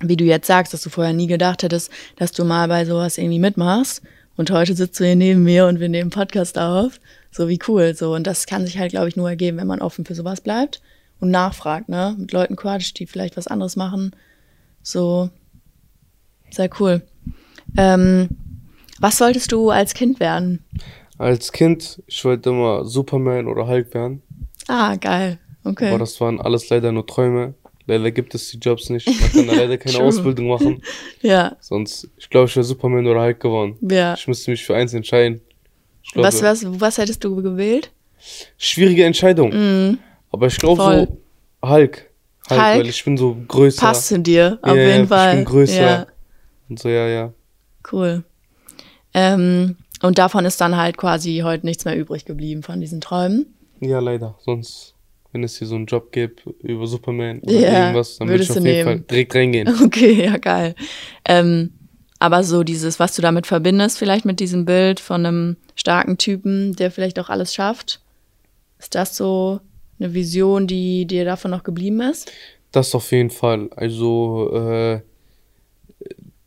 Wie 0.00 0.16
du 0.16 0.24
jetzt 0.24 0.46
sagst, 0.46 0.74
dass 0.74 0.82
du 0.82 0.90
vorher 0.90 1.12
nie 1.12 1.26
gedacht 1.26 1.62
hättest, 1.62 1.90
dass 2.16 2.32
du 2.32 2.44
mal 2.44 2.68
bei 2.68 2.84
sowas 2.84 3.16
irgendwie 3.18 3.38
mitmachst. 3.38 4.02
Und 4.36 4.50
heute 4.50 4.74
sitzt 4.74 4.98
du 4.98 5.04
hier 5.04 5.16
neben 5.16 5.44
mir 5.44 5.66
und 5.66 5.78
wir 5.78 5.88
nehmen 5.88 6.10
Podcast 6.10 6.58
auf. 6.58 7.00
So 7.30 7.48
wie 7.48 7.60
cool. 7.68 7.94
So. 7.94 8.14
Und 8.14 8.26
das 8.26 8.46
kann 8.46 8.66
sich 8.66 8.78
halt, 8.78 8.90
glaube 8.90 9.08
ich, 9.08 9.16
nur 9.16 9.28
ergeben, 9.28 9.58
wenn 9.58 9.66
man 9.66 9.80
offen 9.80 10.04
für 10.04 10.14
sowas 10.14 10.40
bleibt 10.40 10.82
und 11.20 11.30
nachfragt, 11.30 11.88
ne? 11.88 12.16
Mit 12.18 12.32
Leuten 12.32 12.56
quatscht, 12.56 12.98
die 12.98 13.06
vielleicht 13.06 13.36
was 13.36 13.46
anderes 13.46 13.76
machen. 13.76 14.14
So. 14.82 15.30
Sehr 16.50 16.70
cool. 16.80 17.02
Ähm, 17.76 18.28
was 18.98 19.20
wolltest 19.20 19.52
du 19.52 19.70
als 19.70 19.94
Kind 19.94 20.20
werden? 20.20 20.64
Als 21.18 21.52
Kind, 21.52 22.02
ich 22.06 22.24
wollte 22.24 22.50
immer 22.50 22.84
Superman 22.84 23.46
oder 23.46 23.66
Hulk 23.66 23.94
werden. 23.94 24.22
Ah, 24.66 24.96
geil. 24.96 25.38
Okay. 25.64 25.88
Aber 25.88 25.98
das 25.98 26.20
waren 26.20 26.40
alles 26.40 26.68
leider 26.68 26.92
nur 26.92 27.06
Träume. 27.06 27.54
Leider 27.86 28.10
gibt 28.10 28.34
es 28.34 28.50
die 28.50 28.58
Jobs 28.58 28.88
nicht. 28.88 29.06
Man 29.06 29.32
kann 29.32 29.46
da 29.46 29.52
leider 29.62 29.76
keine. 29.78 30.00
Ausbildung 30.02 30.48
machen. 30.48 30.82
ja, 31.20 31.56
Sonst, 31.60 32.08
ich 32.16 32.30
glaube, 32.30 32.46
ich 32.48 32.56
wäre 32.56 32.64
Superman 32.64 33.06
oder 33.06 33.22
Hulk 33.22 33.40
geworden. 33.40 33.76
ja. 33.82 34.14
Ich 34.14 34.26
müsste 34.26 34.50
mich 34.50 34.64
für 34.64 34.74
eins 34.74 34.94
entscheiden. 34.94 35.40
Ich 36.02 36.12
glaube, 36.12 36.28
Was, 36.28 36.42
was, 36.42 36.64
was 36.80 36.98
hättest 36.98 37.22
du 37.24 37.36
gewählt? 37.42 37.90
Schwierige 38.56 39.04
Entscheidung. 39.04 39.50
Mhm. 39.50 39.98
Aber 40.30 40.46
ich 40.46 40.56
glaube 40.56 40.80
so 40.82 40.86
Hulk. 40.88 41.08
Hulk. 41.62 42.10
Hulk? 42.50 42.60
Weil 42.60 42.86
ich 42.88 43.04
bin 43.04 43.16
so 43.16 43.36
größer. 43.48 43.80
Passt 43.86 44.08
zu 44.08 44.18
dir, 44.18 44.58
auf 44.62 44.76
ja, 44.76 44.82
jeden 44.82 45.02
ich 45.04 45.08
Fall. 45.08 45.36
bin 45.36 45.44
größer. 45.44 45.80
Ja, 45.82 46.06
Und 46.68 46.78
so, 46.78 46.88
ja, 46.88 47.06
ja. 47.08 47.32
cool. 47.92 48.24
Ähm, 49.14 49.76
und 50.02 50.18
davon 50.18 50.44
ist 50.44 50.60
dann 50.60 50.76
halt 50.76 50.96
quasi 50.96 51.40
heute 51.44 51.64
nichts 51.66 51.84
mehr 51.84 51.96
übrig 51.96 52.24
geblieben 52.24 52.62
von 52.62 52.80
diesen 52.80 53.00
Träumen. 53.00 53.54
Ja, 53.80 54.00
leider. 54.00 54.36
Sonst, 54.44 54.93
wenn 55.34 55.42
es 55.42 55.58
hier 55.58 55.66
so 55.66 55.74
einen 55.74 55.86
Job 55.86 56.12
gäbe 56.12 56.36
über 56.60 56.86
Superman 56.86 57.40
oder 57.40 57.52
Ja, 57.52 57.80
irgendwas, 57.80 58.16
dann 58.18 58.28
würde 58.28 58.44
ich 58.44 58.50
auf 58.50 58.56
jeden 58.56 58.66
nehmen. 58.68 58.84
Fall 58.84 59.00
direkt 59.00 59.34
reingehen. 59.34 59.68
Okay, 59.84 60.24
ja, 60.24 60.38
geil. 60.38 60.76
Ähm, 61.26 61.72
aber 62.20 62.44
so 62.44 62.62
dieses, 62.62 63.00
was 63.00 63.16
du 63.16 63.20
damit 63.20 63.46
verbindest, 63.46 63.98
vielleicht 63.98 64.24
mit 64.24 64.38
diesem 64.38 64.64
Bild 64.64 65.00
von 65.00 65.26
einem 65.26 65.56
starken 65.74 66.16
Typen, 66.18 66.74
der 66.76 66.92
vielleicht 66.92 67.18
auch 67.18 67.28
alles 67.28 67.52
schafft, 67.52 68.00
ist 68.78 68.94
das 68.94 69.16
so 69.16 69.60
eine 69.98 70.14
Vision, 70.14 70.68
die 70.68 71.04
dir 71.04 71.24
davon 71.24 71.50
noch 71.50 71.64
geblieben 71.64 72.00
ist? 72.00 72.30
Das 72.70 72.94
auf 72.94 73.10
jeden 73.10 73.30
Fall. 73.30 73.70
Also, 73.74 74.52
äh, 74.54 75.00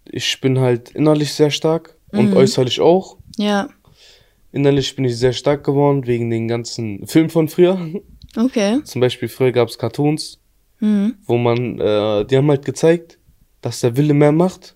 ich 0.10 0.40
bin 0.40 0.60
halt 0.60 0.92
innerlich 0.92 1.34
sehr 1.34 1.52
stark 1.52 1.98
und 2.12 2.32
Mhm. 2.32 2.38
äußerlich 2.38 2.80
auch. 2.80 3.18
Ja, 3.38 3.68
Innerlich 4.54 4.96
bin 4.96 5.04
ich 5.06 5.18
sehr 5.18 5.34
stark 5.34 5.64
geworden 5.66 6.08
wegen 6.08 6.30
den 6.30 6.48
ganzen 6.48 7.06
Filmen 7.06 7.30
von 7.30 7.50
früher. 7.50 7.78
Okay. 8.36 8.82
Zum 8.84 9.02
Beispiel 9.02 9.30
früher 9.30 9.52
gab 9.52 9.70
es 9.70 9.78
Cartoons, 9.78 10.40
Mhm. 10.80 11.16
wo 11.26 11.38
man, 11.38 11.80
äh, 11.80 12.26
die 12.26 12.38
haben 12.38 12.50
halt 12.50 12.66
gezeigt, 12.66 13.18
dass 13.62 13.80
der 13.82 13.96
Wille 13.98 14.14
mehr 14.14 14.32
macht 14.32 14.76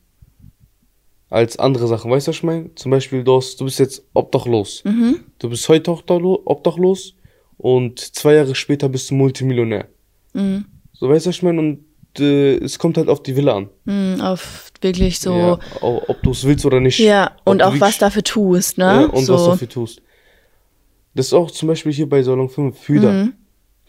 als 1.29 1.57
andere 1.57 1.87
Sachen. 1.87 2.11
Weißt 2.11 2.27
du, 2.27 2.29
was 2.31 2.37
ich 2.37 2.43
meine? 2.43 2.73
Zum 2.75 2.91
Beispiel, 2.91 3.23
du, 3.23 3.37
hast, 3.37 3.59
du 3.61 3.65
bist 3.65 3.79
jetzt 3.79 4.03
obdachlos. 4.13 4.83
Mhm. 4.83 5.23
Du 5.39 5.49
bist 5.49 5.67
heute 5.69 5.91
obdachlo- 5.91 6.41
obdachlos 6.45 7.15
und 7.57 7.99
zwei 7.99 8.35
Jahre 8.35 8.55
später 8.55 8.89
bist 8.89 9.09
du 9.11 9.15
Multimillionär. 9.15 9.87
Mhm. 10.33 10.65
So, 10.93 11.07
weißt 11.09 11.25
du, 11.25 11.29
was 11.29 11.35
ich 11.37 11.43
meine? 11.43 11.59
Und 11.59 11.85
äh, 12.19 12.55
es 12.57 12.77
kommt 12.79 12.97
halt 12.97 13.07
auf 13.07 13.23
die 13.23 13.35
Wille 13.35 13.53
an. 13.53 13.69
Mhm. 13.85 14.19
Auf 14.21 14.71
wirklich 14.81 15.19
so. 15.19 15.33
Ja, 15.37 15.59
ob 15.81 16.21
du 16.23 16.31
es 16.31 16.43
willst 16.43 16.65
oder 16.65 16.79
nicht. 16.79 16.99
Ja, 16.99 17.35
und 17.45 17.61
auch 17.63 17.79
was 17.79 17.97
dafür 17.99 18.23
tust, 18.23 18.77
ne? 18.77 18.83
Ja, 18.85 19.05
und 19.05 19.23
so. 19.25 19.35
was 19.35 19.45
dafür 19.45 19.69
tust. 19.69 20.01
Das 21.13 21.27
ist 21.27 21.33
auch 21.33 21.51
zum 21.51 21.67
Beispiel 21.67 21.91
hier 21.93 22.09
bei 22.09 22.23
Salon 22.23 22.49
5, 22.49 22.87
Hüda. 22.87 23.11
Mhm. 23.11 23.33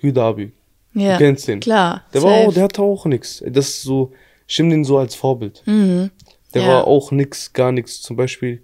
Hüda 0.02 0.28
Abi. 0.28 0.52
ja, 0.94 1.12
Du 1.12 1.24
kennst 1.24 1.48
den. 1.48 1.60
klar. 1.60 2.02
Der, 2.12 2.22
war 2.22 2.32
auch, 2.48 2.52
der 2.52 2.64
hatte 2.64 2.82
auch 2.82 3.06
nichts. 3.06 3.42
Das 3.46 3.68
ist 3.68 3.82
so, 3.82 4.12
ich 4.46 4.58
nehme 4.58 4.70
den 4.70 4.84
so 4.84 4.98
als 4.98 5.14
Vorbild. 5.14 5.62
Mhm. 5.66 6.10
Der 6.54 6.62
Ja. 6.62 6.68
war 6.68 6.86
auch 6.86 7.10
nix, 7.12 7.52
gar 7.52 7.72
nichts. 7.72 8.02
Zum 8.02 8.16
Beispiel, 8.16 8.62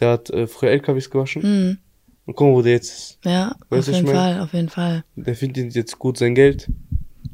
der 0.00 0.10
hat 0.12 0.30
äh, 0.30 0.46
früher 0.46 0.70
LKWs 0.70 1.08
gewaschen. 1.10 1.42
Mhm. 1.42 1.78
Und 2.26 2.34
guck 2.34 2.48
mal, 2.48 2.54
wo 2.54 2.62
der 2.62 2.72
jetzt 2.72 2.90
ist. 2.90 3.18
Ja, 3.24 3.54
Weißt 3.70 3.88
auf 3.88 3.94
jeden 3.94 4.06
ich 4.08 4.12
mein? 4.12 4.14
Fall, 4.34 4.40
auf 4.40 4.52
jeden 4.52 4.68
Fall. 4.68 5.04
Der 5.16 5.34
verdient 5.34 5.74
jetzt 5.74 5.98
gut 5.98 6.18
sein 6.18 6.34
Geld. 6.34 6.68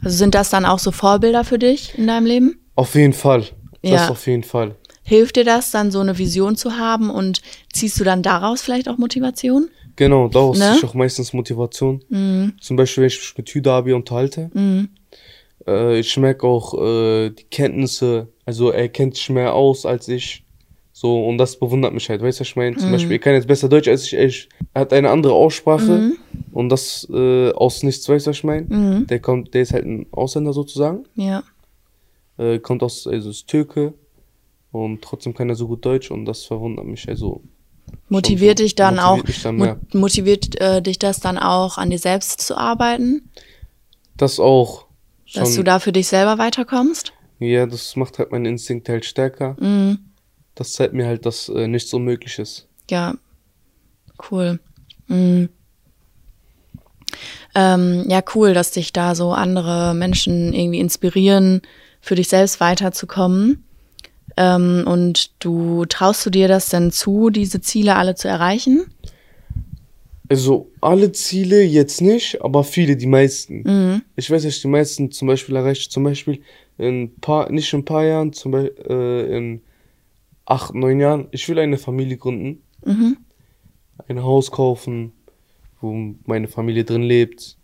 Also 0.05 0.17
sind 0.19 0.35
das 0.35 0.51
dann 0.51 0.65
auch 0.67 0.79
so 0.79 0.91
Vorbilder 0.93 1.45
für 1.45 1.59
dich 1.59 1.97
in 1.99 2.07
deinem 2.07 2.27
Leben? 2.27 2.59
Auf 2.75 2.95
jeden 2.95 3.13
Fall. 3.15 3.41
Das 3.83 3.91
Ja. 3.91 4.09
auf 4.11 4.27
jeden 4.27 4.45
Fall. 4.45 4.75
Hilft 5.03 5.37
dir 5.37 5.45
das 5.45 5.71
dann 5.71 5.91
so 5.91 6.01
eine 6.01 6.17
Vision 6.19 6.57
zu 6.57 6.79
haben 6.79 7.11
und 7.11 7.43
ziehst 7.73 7.99
du 8.01 8.05
dann 8.05 8.23
daraus 8.23 8.63
vielleicht 8.63 8.89
auch 8.89 8.97
Motivation? 8.99 9.69
Genau, 9.97 10.29
daraus 10.29 10.59
Ne? 10.59 10.75
ich 10.77 10.85
auch 10.85 10.95
meistens 10.95 11.33
Motivation. 11.33 12.03
Mhm. 12.09 12.55
Zum 12.61 12.77
Beispiel, 12.77 13.03
wenn 13.03 13.09
ich 13.09 13.19
mich 13.19 13.35
mit 13.39 13.49
Hüda 13.51 13.79
Abi 13.79 13.93
unterhalte. 13.93 14.51
Mhm. 14.53 14.89
Äh, 15.67 15.99
ich 16.01 16.17
merke 16.17 16.47
auch 16.47 16.75
äh, 16.75 17.31
die 17.31 17.45
Kenntnisse, 17.45 18.29
also 18.45 18.71
er 18.71 18.89
kennt 18.89 19.17
sich 19.17 19.31
mehr 19.31 19.55
aus 19.55 19.87
als 19.87 20.09
ich. 20.09 20.43
So, 20.93 21.27
und 21.27 21.39
das 21.39 21.59
bewundert 21.59 21.93
mich 21.93 22.09
halt, 22.09 22.23
weißt 22.23 22.39
du, 22.39 22.43
was 22.43 22.49
ich 22.49 22.57
meine? 22.57 22.77
Zum 22.77 22.93
Beispiel, 22.93 23.13
er 23.13 23.19
kann 23.19 23.35
jetzt 23.35 23.49
besser 23.49 23.69
Deutsch 23.69 23.89
als 23.89 24.05
ich, 24.05 24.15
ich 24.15 24.49
er 24.75 24.83
hat 24.83 24.93
eine 24.93 25.11
andere 25.11 25.33
Aussprache 25.33 26.13
und 26.53 26.69
das 26.69 27.07
äh, 27.13 27.51
aus 27.51 27.83
nichts, 27.83 28.09
weißt 28.09 28.27
du, 28.27 28.31
was 28.31 28.37
ich 28.37 28.45
meine? 28.45 28.67
Mhm. 28.69 29.07
Der 29.09 29.19
kommt, 29.19 29.55
der 29.55 29.63
ist 29.63 29.73
halt 29.73 29.87
ein 29.87 30.07
Ausländer 30.13 30.53
sozusagen, 30.53 31.05
Ja. 31.17 31.43
äh, 32.39 32.61
kommt 32.61 32.85
aus, 32.85 33.09
also 33.09 33.31
ist 33.31 33.49
Türke 33.49 33.95
und 34.71 35.03
trotzdem 35.03 35.35
kann 35.35 35.49
er 35.49 35.57
so 35.57 35.67
gut 35.67 35.85
Deutsch 35.85 36.13
und 36.13 36.27
das 36.27 36.45
verwundert 36.45 36.87
mich, 36.87 37.09
also. 37.09 37.43
Motiviert 38.09 38.59
so. 38.59 38.65
dich 38.65 38.75
dann 38.75 38.97
Motiviert 38.97 39.23
auch, 39.25 39.27
mich 39.27 39.43
dann 39.43 39.57
mehr. 39.57 39.81
motiviert 39.93 40.61
äh, 40.61 40.83
dich 40.83 40.99
das 40.99 41.21
dann 41.21 41.39
auch, 41.39 41.79
an 41.79 41.91
dir 41.91 41.99
selbst 41.99 42.41
zu 42.43 42.57
arbeiten? 42.57 43.31
Das 44.17 44.39
auch. 44.39 44.87
Dass 45.33 45.49
Schon, 45.49 45.57
du 45.57 45.65
da 45.65 45.79
für 45.81 45.93
dich 45.93 46.09
selber 46.09 46.39
weiterkommst? 46.39 47.13
ja, 47.41 47.67
das 47.67 47.97
macht 47.97 48.19
halt 48.19 48.31
meine 48.31 48.49
Instinkte 48.49 48.93
halt 48.93 49.05
stärker. 49.05 49.57
Mhm. 49.59 49.99
Das 50.55 50.73
zeigt 50.73 50.95
mir 50.95 51.07
halt, 51.07 51.27
dass 51.27 51.49
äh, 51.49 51.67
nichts 51.67 51.93
unmöglich 51.93 52.39
ist. 52.39 52.69
Ja, 52.91 53.15
cool. 54.31 54.61
Mhm. 55.09 55.49
Ähm, 57.55 58.05
ja, 58.09 58.23
cool, 58.35 58.55
dass 58.55 58.71
dich 58.73 58.93
da 58.93 59.15
so 59.15 59.33
andere 59.33 59.95
Menschen 59.95 60.53
irgendwie 60.53 60.81
inspirieren, 60.81 61.63
für 62.01 62.15
dich 62.15 62.29
selbst 62.29 62.61
weiterzukommen. 62.61 63.65
Ähm, 64.37 64.85
und 64.87 65.31
du 65.45 65.85
traust 65.87 66.25
du 66.27 66.31
dir 66.31 66.49
das 66.49 66.69
denn 66.69 66.91
zu, 66.91 67.31
diese 67.31 67.61
Ziele 67.61 67.97
alle 67.97 68.15
zu 68.15 68.29
erreichen? 68.29 68.87
Also 70.29 70.71
alle 70.81 71.13
Ziele 71.13 71.63
jetzt 71.63 72.01
nicht, 72.01 72.43
aber 72.43 72.65
viele, 72.65 72.97
die 72.97 73.07
meisten. 73.07 73.63
Mhm. 73.63 74.03
Ich 74.17 74.31
weiß 74.31 74.45
nicht, 74.45 74.63
die 74.65 74.69
meisten 74.69 75.11
zum 75.11 75.29
Beispiel 75.29 75.55
erreicht 75.55 75.93
zum 75.93 76.05
Beispiel 76.05 76.41
in 76.79 77.15
paar, 77.21 77.51
nicht 77.53 77.73
in 77.73 77.81
ein 77.81 77.85
paar 77.85 78.05
Jahren, 78.05 78.33
zum 78.33 78.53
Beispiel 78.53 78.75
äh, 78.89 79.37
in 79.37 79.61
acht, 80.47 80.75
neun 80.75 80.99
Jahren. 80.99 81.29
Ich 81.31 81.49
will 81.49 81.59
eine 81.59 81.79
Familie 81.79 82.17
gründen, 82.17 82.63
Mhm. 82.85 83.19
ein 84.09 84.23
Haus 84.23 84.51
kaufen, 84.51 85.13
wo 85.81 86.15
meine 86.25 86.49
Familie 86.49 86.85
drin 86.85 87.03
lebt. 87.03 87.57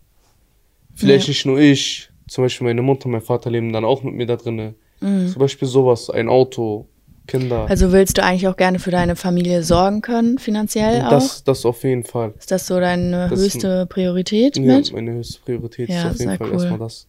Vielleicht 0.95 1.27
Ja. 1.27 1.31
nicht 1.31 1.47
nur 1.47 1.59
ich, 1.59 2.11
zum 2.29 2.45
Beispiel 2.45 2.67
meine 2.67 2.83
Mutter, 2.83 3.09
mein 3.09 3.23
Vater 3.23 3.51
leben 3.51 3.73
dann 3.73 3.85
auch 3.87 4.03
mit 4.03 4.15
mir 4.15 4.27
da 4.27 4.37
drin. 4.37 4.75
Mhm. 5.01 5.29
Zum 5.29 5.39
Beispiel 5.41 5.67
sowas, 5.69 6.11
ein 6.11 6.29
Auto, 6.29 6.87
Kinder. 7.27 7.67
Also 7.69 7.93
willst 7.93 8.19
du 8.19 8.25
eigentlich 8.25 8.49
auch 8.49 8.57
gerne 8.57 8.79
für 8.81 8.91
deine 8.91 9.15
Familie 9.15 9.63
sorgen 9.63 10.01
können, 10.03 10.39
finanziell 10.39 11.03
auch? 11.03 11.11
das, 11.11 11.45
das 11.45 11.65
auf 11.65 11.85
jeden 11.85 12.03
Fall. 12.05 12.35
Ist 12.39 12.51
das 12.51 12.67
so 12.67 12.81
deine 12.81 13.29
Das- 13.29 13.39
höchste 13.41 13.87
Priorität 13.87 14.57
Ja, 14.57 14.63
mit? 14.79 14.93
meine 14.93 15.13
höchste 15.13 15.41
Priorität 15.41 15.89
Ja, 15.89 16.09
ist 16.09 16.15
auf 16.15 16.19
jeden 16.19 16.37
Fall 16.37 16.49
cool. 16.49 16.53
erstmal 16.55 16.79
das. 16.81 17.07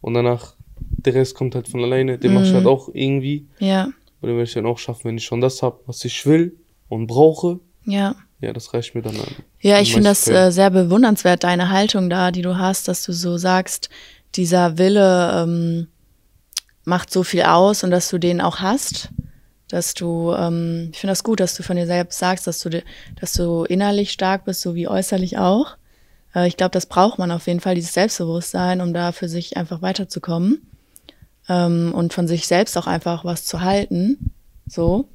Und 0.00 0.14
danach, 0.14 0.54
der 0.80 1.14
Rest 1.14 1.34
kommt 1.34 1.54
halt 1.54 1.68
von 1.68 1.82
alleine. 1.84 2.16
Den 2.18 2.32
mach 2.34 2.42
ich 2.44 2.50
Mhm. 2.50 2.54
halt 2.56 2.66
auch 2.66 2.88
irgendwie. 2.92 3.46
Ja, 3.58 3.88
Oder 4.22 4.32
werde 4.32 4.44
ich 4.44 4.54
dann 4.54 4.66
auch 4.66 4.78
schaffen, 4.78 5.04
wenn 5.04 5.16
ich 5.18 5.24
schon 5.24 5.40
das 5.40 5.62
habe, 5.62 5.78
was 5.86 6.04
ich 6.04 6.24
will 6.26 6.56
und 6.88 7.06
brauche. 7.06 7.60
ja. 7.84 8.14
Ja, 8.40 8.52
das 8.52 8.72
reicht 8.72 8.94
mir 8.94 9.02
dann 9.02 9.16
an. 9.16 9.26
Ja, 9.60 9.78
in 9.78 9.82
ich 9.82 9.92
finde 9.92 10.10
das 10.10 10.28
äh, 10.28 10.50
sehr 10.52 10.70
bewundernswert, 10.70 11.42
deine 11.42 11.70
Haltung 11.70 12.08
da, 12.08 12.30
die 12.30 12.42
du 12.42 12.56
hast, 12.56 12.86
dass 12.86 13.02
du 13.02 13.12
so 13.12 13.36
sagst, 13.36 13.88
dieser 14.36 14.78
Wille 14.78 15.42
ähm, 15.42 15.88
macht 16.88 17.12
so 17.12 17.22
viel 17.22 17.42
aus 17.42 17.84
und 17.84 17.90
dass 17.90 18.08
du 18.08 18.18
den 18.18 18.40
auch 18.40 18.58
hast. 18.58 19.10
Dass 19.68 19.92
du, 19.92 20.32
ähm, 20.32 20.88
ich 20.92 20.98
finde 20.98 21.12
das 21.12 21.22
gut, 21.22 21.40
dass 21.40 21.54
du 21.54 21.62
von 21.62 21.76
dir 21.76 21.86
selbst 21.86 22.18
sagst, 22.18 22.46
dass 22.46 22.60
du, 22.60 22.82
dass 23.20 23.34
du 23.34 23.64
innerlich 23.64 24.10
stark 24.10 24.46
bist, 24.46 24.62
so 24.62 24.74
wie 24.74 24.88
äußerlich 24.88 25.36
auch. 25.36 25.76
Äh, 26.34 26.48
ich 26.48 26.56
glaube, 26.56 26.70
das 26.70 26.86
braucht 26.86 27.18
man 27.18 27.30
auf 27.30 27.46
jeden 27.46 27.60
Fall, 27.60 27.74
dieses 27.74 27.92
Selbstbewusstsein, 27.92 28.80
um 28.80 28.94
da 28.94 29.12
für 29.12 29.28
sich 29.28 29.58
einfach 29.58 29.82
weiterzukommen. 29.82 30.62
Ähm, 31.48 31.92
und 31.94 32.14
von 32.14 32.26
sich 32.26 32.46
selbst 32.46 32.76
auch 32.78 32.86
einfach 32.86 33.24
was 33.24 33.44
zu 33.44 33.60
halten. 33.60 34.32
So. 34.66 35.08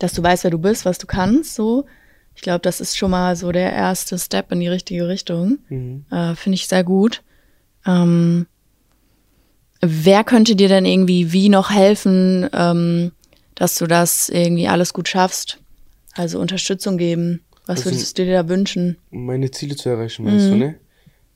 Dass 0.00 0.12
du 0.12 0.22
weißt, 0.22 0.42
wer 0.42 0.50
du 0.50 0.58
bist, 0.58 0.84
was 0.84 0.98
du 0.98 1.06
kannst, 1.06 1.54
so. 1.54 1.86
Ich 2.34 2.42
glaube, 2.42 2.60
das 2.60 2.80
ist 2.80 2.96
schon 2.96 3.10
mal 3.10 3.36
so 3.36 3.52
der 3.52 3.72
erste 3.72 4.18
Step 4.18 4.50
in 4.50 4.60
die 4.60 4.68
richtige 4.68 5.06
Richtung. 5.06 5.58
Mhm. 5.68 6.06
Äh, 6.10 6.34
Finde 6.34 6.54
ich 6.54 6.66
sehr 6.66 6.82
gut. 6.82 7.22
Ähm, 7.86 8.46
wer 9.82 10.24
könnte 10.24 10.56
dir 10.56 10.68
denn 10.68 10.84
irgendwie 10.84 11.32
wie 11.32 11.48
noch 11.48 11.70
helfen, 11.70 12.48
ähm, 12.52 13.12
dass 13.54 13.78
du 13.78 13.86
das 13.86 14.28
irgendwie 14.28 14.68
alles 14.68 14.92
gut 14.92 15.08
schaffst? 15.08 15.58
Also 16.14 16.40
Unterstützung 16.40 16.98
geben. 16.98 17.40
Was 17.66 17.78
Also- 17.80 17.90
würdest 17.90 18.18
du 18.18 18.24
dir 18.24 18.32
da 18.34 18.48
wünschen? 18.48 18.96
Um 19.10 19.26
meine 19.26 19.50
Ziele 19.50 19.76
zu 19.76 19.88
erreichen, 19.88 20.24
meinst 20.24 20.46
Mhm. 20.46 20.50
du, 20.50 20.56
ne? 20.56 20.74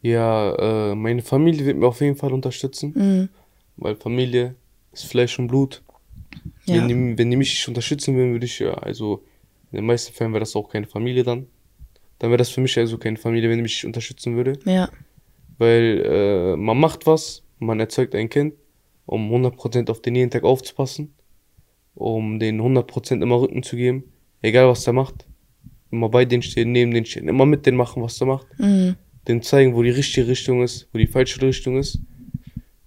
Ja, 0.03 0.91
äh, 0.91 0.95
meine 0.95 1.23
Familie 1.23 1.65
wird 1.67 1.77
mir 1.79 1.87
auf 1.87 2.01
jeden 2.01 2.17
Fall 2.17 2.33
unterstützen, 2.33 2.93
Mhm. 2.95 3.29
weil 3.77 3.97
Familie 3.97 4.55
ist 4.93 5.05
Fleisch 5.07 5.39
und 5.39 5.49
Blut. 5.49 5.83
Ja. 6.67 6.75
Wenn, 6.77 6.89
die, 6.89 7.19
wenn 7.19 7.31
die 7.31 7.37
mich 7.37 7.51
nicht 7.51 7.69
unterstützen 7.69 8.15
würden, 8.17 8.33
würde 8.33 8.47
ich 8.47 8.59
ja, 8.59 8.75
also 8.75 9.23
in 9.73 9.77
den 9.79 9.87
meisten 9.87 10.13
Fällen 10.13 10.33
wäre 10.33 10.41
das 10.41 10.55
auch 10.57 10.69
keine 10.69 10.87
Familie 10.87 11.23
dann. 11.25 11.47
dann 12.19 12.31
wäre 12.31 12.39
das 12.39 12.49
für 12.49 12.61
mich 12.63 12.77
also 12.79 12.97
keine 12.99 13.17
Familie, 13.19 13.51
wenn 13.51 13.59
die 13.59 13.63
mich 13.63 13.85
unterstützen 13.85 14.37
würde. 14.37 14.59
Ja. 14.65 14.89
Weil 15.59 16.03
äh, 16.05 16.57
man 16.57 16.79
macht 16.79 17.07
was, 17.07 17.43
man 17.59 17.81
erzeugt 17.81 18.15
ein 18.15 18.29
Kind, 18.29 18.55
um 19.07 19.31
100% 19.33 19.91
auf 19.91 20.01
den 20.03 20.15
jeden 20.15 20.31
Tag 20.31 20.45
aufzupassen, 20.45 21.15
um 21.95 22.39
den 22.39 22.61
100% 22.61 23.23
immer 23.23 23.41
Rücken 23.41 23.63
zu 23.63 23.77
geben, 23.77 24.05
egal 24.43 24.69
was 24.69 24.85
der 24.85 24.93
macht. 24.93 25.27
Immer 25.91 26.09
bei 26.09 26.25
denen 26.25 26.43
stehen, 26.43 26.73
neben 26.73 26.91
denen 26.93 27.07
stehen, 27.07 27.29
immer 27.29 27.47
mit 27.47 27.65
denen 27.65 27.77
machen, 27.77 28.03
was 28.03 28.19
der 28.19 28.27
macht. 28.27 28.47
Mhm. 28.59 28.97
Dem 29.29 29.43
zeigen, 29.43 29.75
wo 29.75 29.83
die 29.83 29.91
richtige 29.91 30.27
Richtung 30.29 30.63
ist, 30.63 30.89
wo 30.93 30.99
die 30.99 31.07
falsche 31.07 31.41
Richtung 31.43 31.79
ist. 31.79 31.99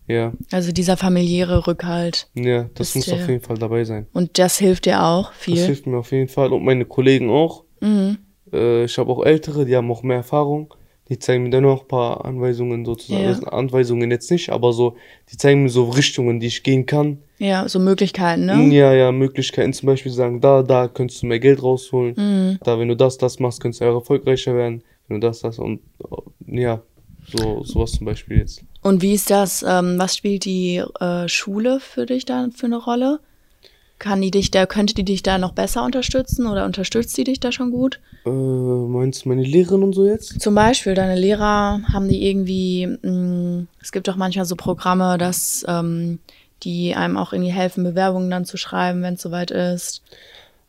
Ja, 0.08 0.34
Also 0.52 0.72
dieser 0.72 0.98
familiäre 0.98 1.68
Rückhalt. 1.68 2.30
ja, 2.34 2.68
das 2.74 2.96
muss 2.96 3.12
auf 3.12 3.28
jeden 3.30 3.42
Fall 3.42 3.58
dabei 3.60 3.84
sein. 3.84 4.08
Und 4.12 4.40
das 4.40 4.58
hilft 4.58 4.86
dir 4.86 5.04
auch 5.04 5.30
Das 5.30 5.38
viel. 5.38 5.58
hilft 5.58 5.86
mir 5.86 5.98
auf 6.00 6.12
jeden 6.12 6.28
Fall 6.28 6.52
und 6.52 6.64
meine 6.64 6.86
Kollegen 6.86 7.30
auch. 7.30 7.64
Mhm. 7.80 8.18
Äh, 8.52 8.86
ich 8.86 8.98
habe 8.98 9.12
auch 9.12 9.24
Ältere, 9.24 9.66
die 9.66 9.76
haben 9.76 9.90
auch 9.92 10.02
mehr 10.02 10.18
Erfahrung. 10.18 10.74
Die 11.10 11.18
zeigen 11.18 11.44
mir 11.44 11.50
dann 11.50 11.64
noch 11.64 11.82
ein 11.82 11.88
paar 11.88 12.24
Anweisungen 12.24 12.86
sozusagen. 12.86 13.24
Ja. 13.24 13.30
Also 13.30 13.48
Anweisungen 13.48 14.12
jetzt 14.12 14.30
nicht, 14.30 14.52
aber 14.52 14.74
so, 14.74 14.96
die 15.32 15.38
zeigen 15.38 15.64
mir 15.64 15.70
so 15.70 15.90
Richtungen, 15.90 16.40
die 16.40 16.48
ich 16.48 16.62
gehen 16.62 16.86
kann. 16.86 17.18
Ja, 17.40 17.68
so 17.68 17.80
Möglichkeiten, 17.80 18.46
ne? 18.46 18.76
Ja, 18.76 18.94
ja, 18.94 19.12
Möglichkeiten 19.12 19.74
zum 19.74 19.88
Beispiel 19.88 20.12
sagen, 20.12 20.40
da, 20.40 20.62
da 20.62 20.88
könntest 20.88 21.24
du 21.24 21.28
mehr 21.28 21.40
Geld 21.40 21.64
rausholen. 21.64 22.14
Mhm. 22.16 22.60
Da, 22.64 22.78
wenn 22.78 22.90
du 22.90 22.96
das, 22.96 23.18
das 23.18 23.40
machst, 23.40 23.62
könntest 23.62 23.82
du 23.82 23.86
auch 23.86 23.96
erfolgreicher 23.96 24.56
werden. 24.56 24.84
Wenn 25.08 25.20
du 25.20 25.28
das, 25.28 25.40
das 25.40 25.58
und 25.58 25.80
ja, 26.46 26.82
so 27.26 27.64
sowas 27.64 27.94
zum 27.94 28.06
Beispiel 28.06 28.38
jetzt. 28.40 28.64
Und 28.82 29.02
wie 29.02 29.14
ist 29.14 29.30
das, 29.30 29.64
ähm, 29.68 29.96
was 29.98 30.16
spielt 30.16 30.46
die 30.46 30.84
äh, 31.00 31.28
Schule 31.28 31.80
für 31.80 32.06
dich 32.06 32.26
da 32.26 32.50
für 32.56 32.68
eine 32.68 32.78
Rolle? 32.78 33.20
Kann 34.00 34.22
die 34.22 34.32
dich 34.32 34.50
da, 34.50 34.66
könnte 34.66 34.94
die 34.94 35.04
dich 35.04 35.24
da 35.24 35.38
noch 35.38 35.52
besser 35.52 35.84
unterstützen 35.84 36.48
oder 36.48 36.66
unterstützt 36.66 37.18
die 37.18 37.26
dich 37.26 37.42
da 37.42 37.52
schon 37.52 37.70
gut? 37.72 38.00
Äh, 38.26 38.30
meinst 38.30 39.26
du 39.26 39.30
meine 39.30 39.44
Lehrerin 39.44 39.84
und 39.84 39.94
so 39.94 40.06
jetzt? 40.06 40.40
Zum 40.42 40.56
Beispiel, 40.56 40.94
deine 40.94 41.20
Lehrer 41.20 41.82
haben 41.92 42.08
die 42.08 42.26
irgendwie, 42.26 42.88
mh, 42.88 43.66
es 43.82 43.92
gibt 43.92 44.10
auch 44.10 44.16
manchmal 44.16 44.46
so 44.46 44.56
Programme, 44.56 45.18
dass 45.18 45.66
ähm, 45.68 46.20
die 46.64 46.96
einem 46.96 47.18
auch 47.18 47.34
irgendwie 47.34 47.52
helfen, 47.52 47.84
Bewerbungen 47.84 48.30
dann 48.30 48.46
zu 48.46 48.56
schreiben, 48.56 49.02
wenn 49.02 49.16
es 49.16 49.22
soweit 49.22 49.52
ist. 49.52 50.02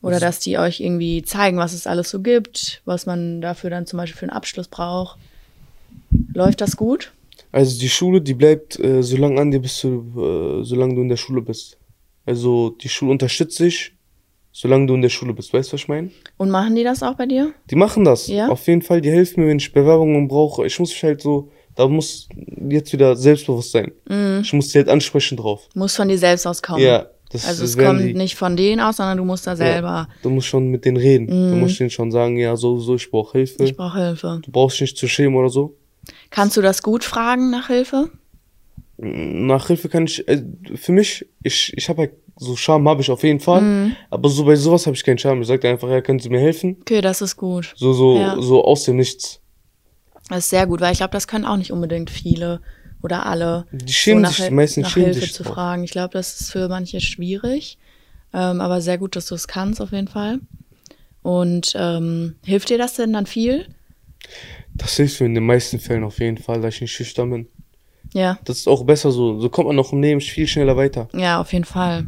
Oder 0.03 0.19
dass 0.19 0.39
die 0.39 0.59
euch 0.59 0.81
irgendwie 0.81 1.23
zeigen, 1.23 1.59
was 1.59 1.75
es 1.75 1.87
alles 1.87 2.11
so 2.11 2.21
gibt, 2.21 2.81
was 2.85 3.07
man 3.07 3.41
dafür 3.41 3.71
dann 3.71 3.87
zum 3.87 3.99
Beispiel 3.99 4.19
für 4.19 4.25
einen 4.25 4.37
Abschluss 4.37 4.67
braucht. 4.67 5.19
Läuft 6.33 6.63
das 6.63 6.77
gut? 6.77 7.13
Also 7.53 7.79
die 7.79 7.89
Schule, 7.89 8.21
die 8.21 8.35
bleibt 8.35 8.79
äh, 8.81 9.03
so 9.03 9.17
lange 9.17 9.41
an 9.41 9.51
dir, 9.51 9.61
bis 9.61 9.81
du, 9.81 10.61
äh, 10.61 10.65
solange 10.65 10.95
du 10.95 11.03
in 11.03 11.09
der 11.09 11.17
Schule 11.17 11.43
bist. 11.43 11.77
Also 12.31 12.71
die 12.71 12.89
Schule 12.89 13.11
unterstützt 13.11 13.59
dich, 13.59 13.93
solange 14.53 14.87
du 14.87 14.95
in 14.95 15.03
der 15.03 15.09
Schule 15.09 15.35
bist. 15.35 15.53
Weißt 15.53 15.71
du, 15.71 15.73
was 15.73 15.81
ich 15.81 15.89
meine? 15.89 16.11
Und 16.37 16.51
machen 16.51 16.77
die 16.77 16.85
das 16.85 17.03
auch 17.03 17.15
bei 17.15 17.27
dir? 17.27 17.53
Die 17.69 17.75
machen 17.75 18.05
das. 18.05 18.29
Ja? 18.29 18.49
Auf 18.49 18.69
jeden 18.69 18.83
Fall, 18.83 19.01
die 19.01 19.11
helfen 19.11 19.43
mir, 19.43 19.49
wenn 19.49 19.59
ich 19.59 19.73
Bewerbungen 19.73 20.29
brauche. 20.29 20.65
Ich 20.65 20.79
muss 20.79 20.91
mich 20.91 21.03
halt 21.03 21.21
so, 21.21 21.51
da 21.75 21.89
muss 21.89 22.29
jetzt 22.69 22.93
wieder 22.93 23.17
selbstbewusst 23.17 23.73
sein. 23.73 23.91
Ich 24.43 24.53
muss 24.53 24.69
die 24.69 24.79
halt 24.79 24.89
ansprechen 24.89 25.37
drauf. 25.37 25.69
Muss 25.75 25.97
von 25.97 26.07
dir 26.07 26.19
selbst 26.19 26.47
auskommen. 26.47 26.81
Ja, 26.85 27.07
das 27.33 27.49
Also 27.49 27.65
es 27.65 27.77
kommt 27.77 28.01
die, 28.01 28.15
nicht 28.15 28.37
von 28.37 28.57
denen 28.57 28.81
aus, 28.81 28.99
sondern 28.99 29.19
du 29.19 29.25
musst 29.25 29.49
da 29.49 29.57
selber. 29.57 30.09
Du 30.23 30.31
musst 30.31 30.47
schon 30.47 30.69
mit 30.69 30.85
denen 30.85 30.99
reden. 30.99 31.27
Du 31.27 31.57
musst 31.57 31.81
denen 31.81 31.91
schon 31.91 32.13
sagen, 32.13 32.37
ja, 32.37 32.55
so, 32.57 32.79
so, 32.79 32.95
ich 32.95 33.11
brauche 33.11 33.39
Hilfe. 33.39 33.65
Ich 33.65 33.77
brauche 33.77 33.99
Hilfe. 34.07 34.41
du 34.41 34.53
brauchst 34.53 34.77
dich 34.77 34.83
nicht 34.83 34.99
zu 34.99 35.09
schämen 35.09 35.35
oder 35.35 35.49
so. 35.49 35.77
Kannst 36.31 36.57
du 36.57 36.63
das 36.63 36.85
gut 36.85 37.03
fragen 37.03 37.51
nach 37.51 37.67
Hilfe? 37.67 38.09
Nach 39.03 39.67
Hilfe 39.69 39.89
kann 39.89 40.05
ich, 40.05 40.29
äh, 40.29 40.43
für 40.75 40.93
mich, 40.93 41.27
ich, 41.43 41.73
ich 41.75 41.89
habe 41.89 42.03
halt, 42.03 42.13
so 42.37 42.55
Scham 42.57 42.87
habe 42.89 43.01
ich 43.01 43.11
auf 43.11 43.23
jeden 43.23 43.41
Fall. 43.41 43.63
Mhm. 43.63 43.97
Aber 44.11 44.29
so 44.29 44.45
bei 44.45 44.57
sowas 44.57 44.87
habe 44.87 44.95
ich 44.97 45.05
keinen 45.05 45.17
Scham. 45.19 45.41
Ich 45.41 45.49
sage 45.49 45.69
einfach, 45.69 45.89
ja, 45.89 46.01
können 46.03 46.19
Sie 46.19 46.29
mir 46.29 46.41
helfen? 46.41 46.77
Okay, 46.83 47.01
das 47.01 47.23
ist 47.23 47.37
gut. 47.37 47.73
So, 47.77 47.93
so, 47.95 48.17
Ja. 48.17 48.41
so 48.41 48.63
aus 48.65 48.85
dem 48.85 48.97
Nichts. 48.97 49.41
Das 50.29 50.39
ist 50.41 50.51
sehr 50.51 50.67
gut, 50.67 50.81
weil 50.81 50.93
ich 50.93 50.99
glaube, 50.99 51.13
das 51.13 51.27
können 51.29 51.45
auch 51.47 51.57
nicht 51.57 51.73
unbedingt 51.73 52.11
viele 52.11 52.61
oder 53.03 53.25
alle. 53.27 53.67
Die 53.73 53.93
schämen 53.93 54.23
nach, 54.23 54.31
sich, 54.31 54.37
die 54.39 54.43
Hil- 54.45 54.55
meisten 54.55 54.81
nach 54.83 54.95
Hilfe 54.95 55.21
sich 55.21 55.33
zu 55.33 55.43
drauf. 55.45 55.55
fragen. 55.55 55.85
Ich 55.85 55.91
glaube, 55.93 56.13
das 56.13 56.41
ist 56.41 56.53
für 56.53 56.69
manche 56.69 57.01
schwierig. 57.01 57.79
Ähm, 58.35 58.61
aber 58.61 58.81
sehr 58.83 58.99
gut, 58.99 59.17
dass 59.17 59.27
du 59.27 59.35
es 59.35 59.49
kannst, 59.49 59.81
auf 59.81 59.93
jeden 59.93 60.09
Fall. 60.09 60.41
Und 61.23 61.73
ähm, 61.75 62.37
hilft 62.45 62.69
dir 62.69 62.79
das 62.79 62.95
denn 62.95 63.13
dann 63.13 63.27
viel? 63.27 63.67
Das 64.75 64.97
hilft 64.97 65.21
mir 65.21 65.27
in 65.27 65.35
den 65.35 65.47
meisten 65.47 65.79
Fällen 65.81 66.05
auf 66.05 66.19
jeden 66.21 66.39
Fall, 66.39 66.61
da 66.61 66.69
ich 66.69 66.81
nicht 66.81 66.93
schüchtern 66.93 67.31
bin. 67.31 67.49
Ja, 68.13 68.39
Das 68.45 68.59
ist 68.59 68.69
auch 68.69 68.85
besser 68.85 69.13
so. 69.13 69.39
So 69.41 69.49
kommt 69.49 69.69
man 69.69 69.79
auch 69.79 69.93
im 69.93 70.03
Leben 70.03 70.21
viel 70.21 70.47
schneller 70.47 70.77
weiter. 70.77 71.09
ja, 71.15 71.41
auf 71.41 71.53
jeden 71.53 71.65
Fall. 71.65 72.07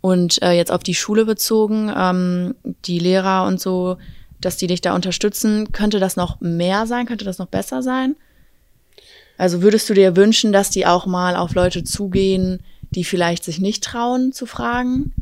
Und 0.00 0.42
äh, 0.42 0.52
jetzt 0.52 0.72
auf 0.72 0.82
die 0.82 0.94
Schule 0.94 1.24
bezogen, 1.24 1.90
ähm, 1.96 2.54
die 2.84 2.98
Lehrer 2.98 3.46
und 3.46 3.60
so, 3.60 3.96
dass 4.40 4.56
die 4.56 4.66
dich 4.66 4.80
da 4.80 4.94
unterstützen, 4.94 5.70
könnte 5.72 6.00
das 6.00 6.16
noch 6.16 6.40
mehr 6.40 6.86
sein? 6.86 7.06
Könnte 7.06 7.24
das 7.24 7.38
noch 7.38 7.46
besser 7.46 7.82
sein? 7.82 8.16
Also 9.38 9.62
würdest 9.62 9.88
du 9.88 9.94
dir 9.94 10.16
wünschen, 10.16 10.52
dass 10.52 10.70
die 10.70 10.86
auch 10.86 11.06
mal 11.06 11.36
auf 11.36 11.54
Leute 11.54 11.84
zugehen, 11.84 12.60
die 12.90 13.04
vielleicht 13.04 13.44
sich 13.44 13.60
nicht 13.60 13.82
trauen 13.82 14.32
zu 14.32 14.46
fragen? 14.46 15.12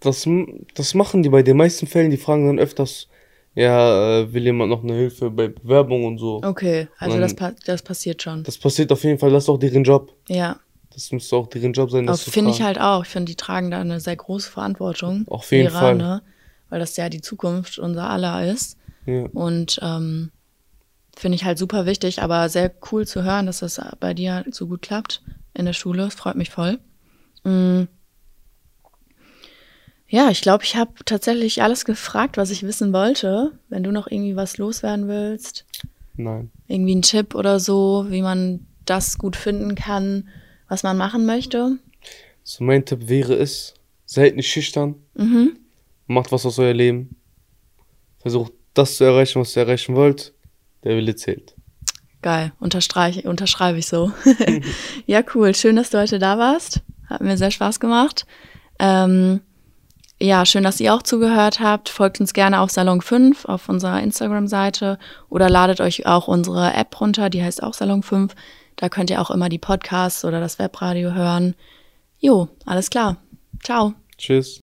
Das, 0.00 0.26
das 0.74 0.94
machen 0.94 1.22
die 1.22 1.28
bei 1.28 1.42
den 1.42 1.56
meisten 1.56 1.86
Fällen. 1.86 2.10
Die 2.10 2.16
fragen 2.16 2.46
dann 2.46 2.58
öfters, 2.58 3.08
ja, 3.54 4.20
äh, 4.20 4.32
will 4.32 4.44
jemand 4.44 4.70
noch 4.70 4.82
eine 4.82 4.94
Hilfe 4.94 5.30
bei 5.30 5.48
Bewerbung 5.48 6.04
und 6.04 6.18
so. 6.18 6.40
Okay, 6.44 6.88
also 6.98 7.16
Und 7.16 7.22
das, 7.22 7.34
pa 7.34 7.52
das 7.66 7.82
passiert 7.82 8.22
schon. 8.22 8.44
Das 8.44 8.58
passiert 8.58 8.92
auf 8.92 9.02
jeden 9.04 9.18
Fall, 9.18 9.30
das 9.30 9.44
ist 9.44 9.48
auch 9.48 9.58
deren 9.58 9.84
Job. 9.84 10.14
Ja, 10.28 10.58
Das 10.94 11.10
müsste 11.12 11.36
auch 11.36 11.46
deren 11.48 11.72
Job 11.72 11.90
sein, 11.90 12.06
das 12.06 12.22
finde 12.22 12.50
ich 12.50 12.62
halt 12.62 12.80
auch. 12.80 13.04
Ich 13.04 13.10
finde, 13.10 13.30
die 13.30 13.36
tragen 13.36 13.70
da 13.70 13.80
eine 13.80 14.00
sehr 14.00 14.16
große 14.16 14.50
Verantwortung. 14.50 15.24
Auf 15.28 15.50
jeden 15.52 15.70
Fall. 15.70 15.96
Ne? 15.96 16.22
Weil 16.68 16.80
das 16.80 16.96
ja 16.96 17.08
die 17.08 17.20
Zukunft 17.20 17.78
unser 17.78 18.08
aller 18.08 18.50
ist. 18.50 18.76
Ja. 19.06 19.24
Und 19.32 19.80
ähm, 19.82 20.30
finde 21.16 21.36
ich 21.36 21.44
halt 21.44 21.58
super 21.58 21.86
wichtig, 21.86 22.22
aber 22.22 22.48
sehr 22.48 22.72
cool 22.92 23.06
zu 23.06 23.24
hören, 23.24 23.46
dass 23.46 23.60
das 23.60 23.80
bei 23.98 24.14
dir 24.14 24.44
so 24.50 24.66
gut 24.66 24.82
klappt 24.82 25.22
in 25.54 25.64
der 25.64 25.72
Schule. 25.72 26.04
Das 26.04 26.14
freut 26.14 26.36
mich 26.36 26.50
voll. 26.50 26.78
Mm. 27.44 27.82
Ja, 30.12 30.28
ich 30.30 30.40
glaube, 30.40 30.64
ich 30.64 30.74
habe 30.76 30.92
tatsächlich 31.04 31.62
alles 31.62 31.84
gefragt, 31.84 32.36
was 32.36 32.50
ich 32.50 32.64
wissen 32.64 32.92
wollte. 32.92 33.52
Wenn 33.68 33.84
du 33.84 33.92
noch 33.92 34.08
irgendwie 34.10 34.34
was 34.34 34.58
loswerden 34.58 35.06
willst, 35.06 35.64
Nein. 36.16 36.50
irgendwie 36.66 36.92
einen 36.92 37.02
Tipp 37.02 37.36
oder 37.36 37.60
so, 37.60 38.06
wie 38.08 38.20
man 38.20 38.66
das 38.86 39.18
gut 39.18 39.36
finden 39.36 39.76
kann, 39.76 40.28
was 40.68 40.82
man 40.82 40.96
machen 40.96 41.26
möchte. 41.26 41.78
So 42.42 42.64
mein 42.64 42.84
Tipp 42.84 43.08
wäre 43.08 43.34
es, 43.34 43.74
seid 44.04 44.34
nicht 44.34 44.48
schüchtern, 44.50 44.96
Mhm. 45.14 45.56
macht 46.08 46.32
was 46.32 46.44
aus 46.44 46.58
euer 46.58 46.74
Leben. 46.74 47.14
Versucht 48.18 48.52
das 48.74 48.96
zu 48.96 49.04
erreichen, 49.04 49.40
was 49.40 49.54
ihr 49.56 49.62
erreichen 49.62 49.94
wollt. 49.94 50.34
Der 50.82 50.96
Wille 50.96 51.14
zählt. 51.14 51.54
Geil, 52.22 52.52
unterstreiche, 52.58 53.22
unterschreibe 53.28 53.78
ich 53.78 53.86
so. 53.86 54.10
ja, 55.06 55.22
cool. 55.34 55.54
Schön, 55.54 55.76
dass 55.76 55.90
du 55.90 55.98
heute 55.98 56.18
da 56.18 56.36
warst. 56.36 56.80
Hat 57.06 57.20
mir 57.20 57.36
sehr 57.36 57.50
Spaß 57.52 57.78
gemacht. 57.80 58.26
Ähm, 58.78 59.40
ja, 60.20 60.44
schön, 60.44 60.64
dass 60.64 60.80
ihr 60.80 60.94
auch 60.94 61.02
zugehört 61.02 61.60
habt. 61.60 61.88
Folgt 61.88 62.20
uns 62.20 62.34
gerne 62.34 62.60
auf 62.60 62.70
Salon 62.70 63.00
5 63.00 63.46
auf 63.46 63.68
unserer 63.68 64.02
Instagram-Seite 64.02 64.98
oder 65.28 65.48
ladet 65.48 65.80
euch 65.80 66.06
auch 66.06 66.28
unsere 66.28 66.74
App 66.74 67.00
runter, 67.00 67.30
die 67.30 67.42
heißt 67.42 67.62
auch 67.62 67.74
Salon 67.74 68.02
5. 68.02 68.34
Da 68.76 68.88
könnt 68.88 69.10
ihr 69.10 69.20
auch 69.20 69.30
immer 69.30 69.48
die 69.48 69.58
Podcasts 69.58 70.24
oder 70.24 70.40
das 70.40 70.58
Webradio 70.58 71.12
hören. 71.12 71.54
Jo, 72.18 72.48
alles 72.66 72.90
klar. 72.90 73.16
Ciao. 73.62 73.94
Tschüss. 74.18 74.58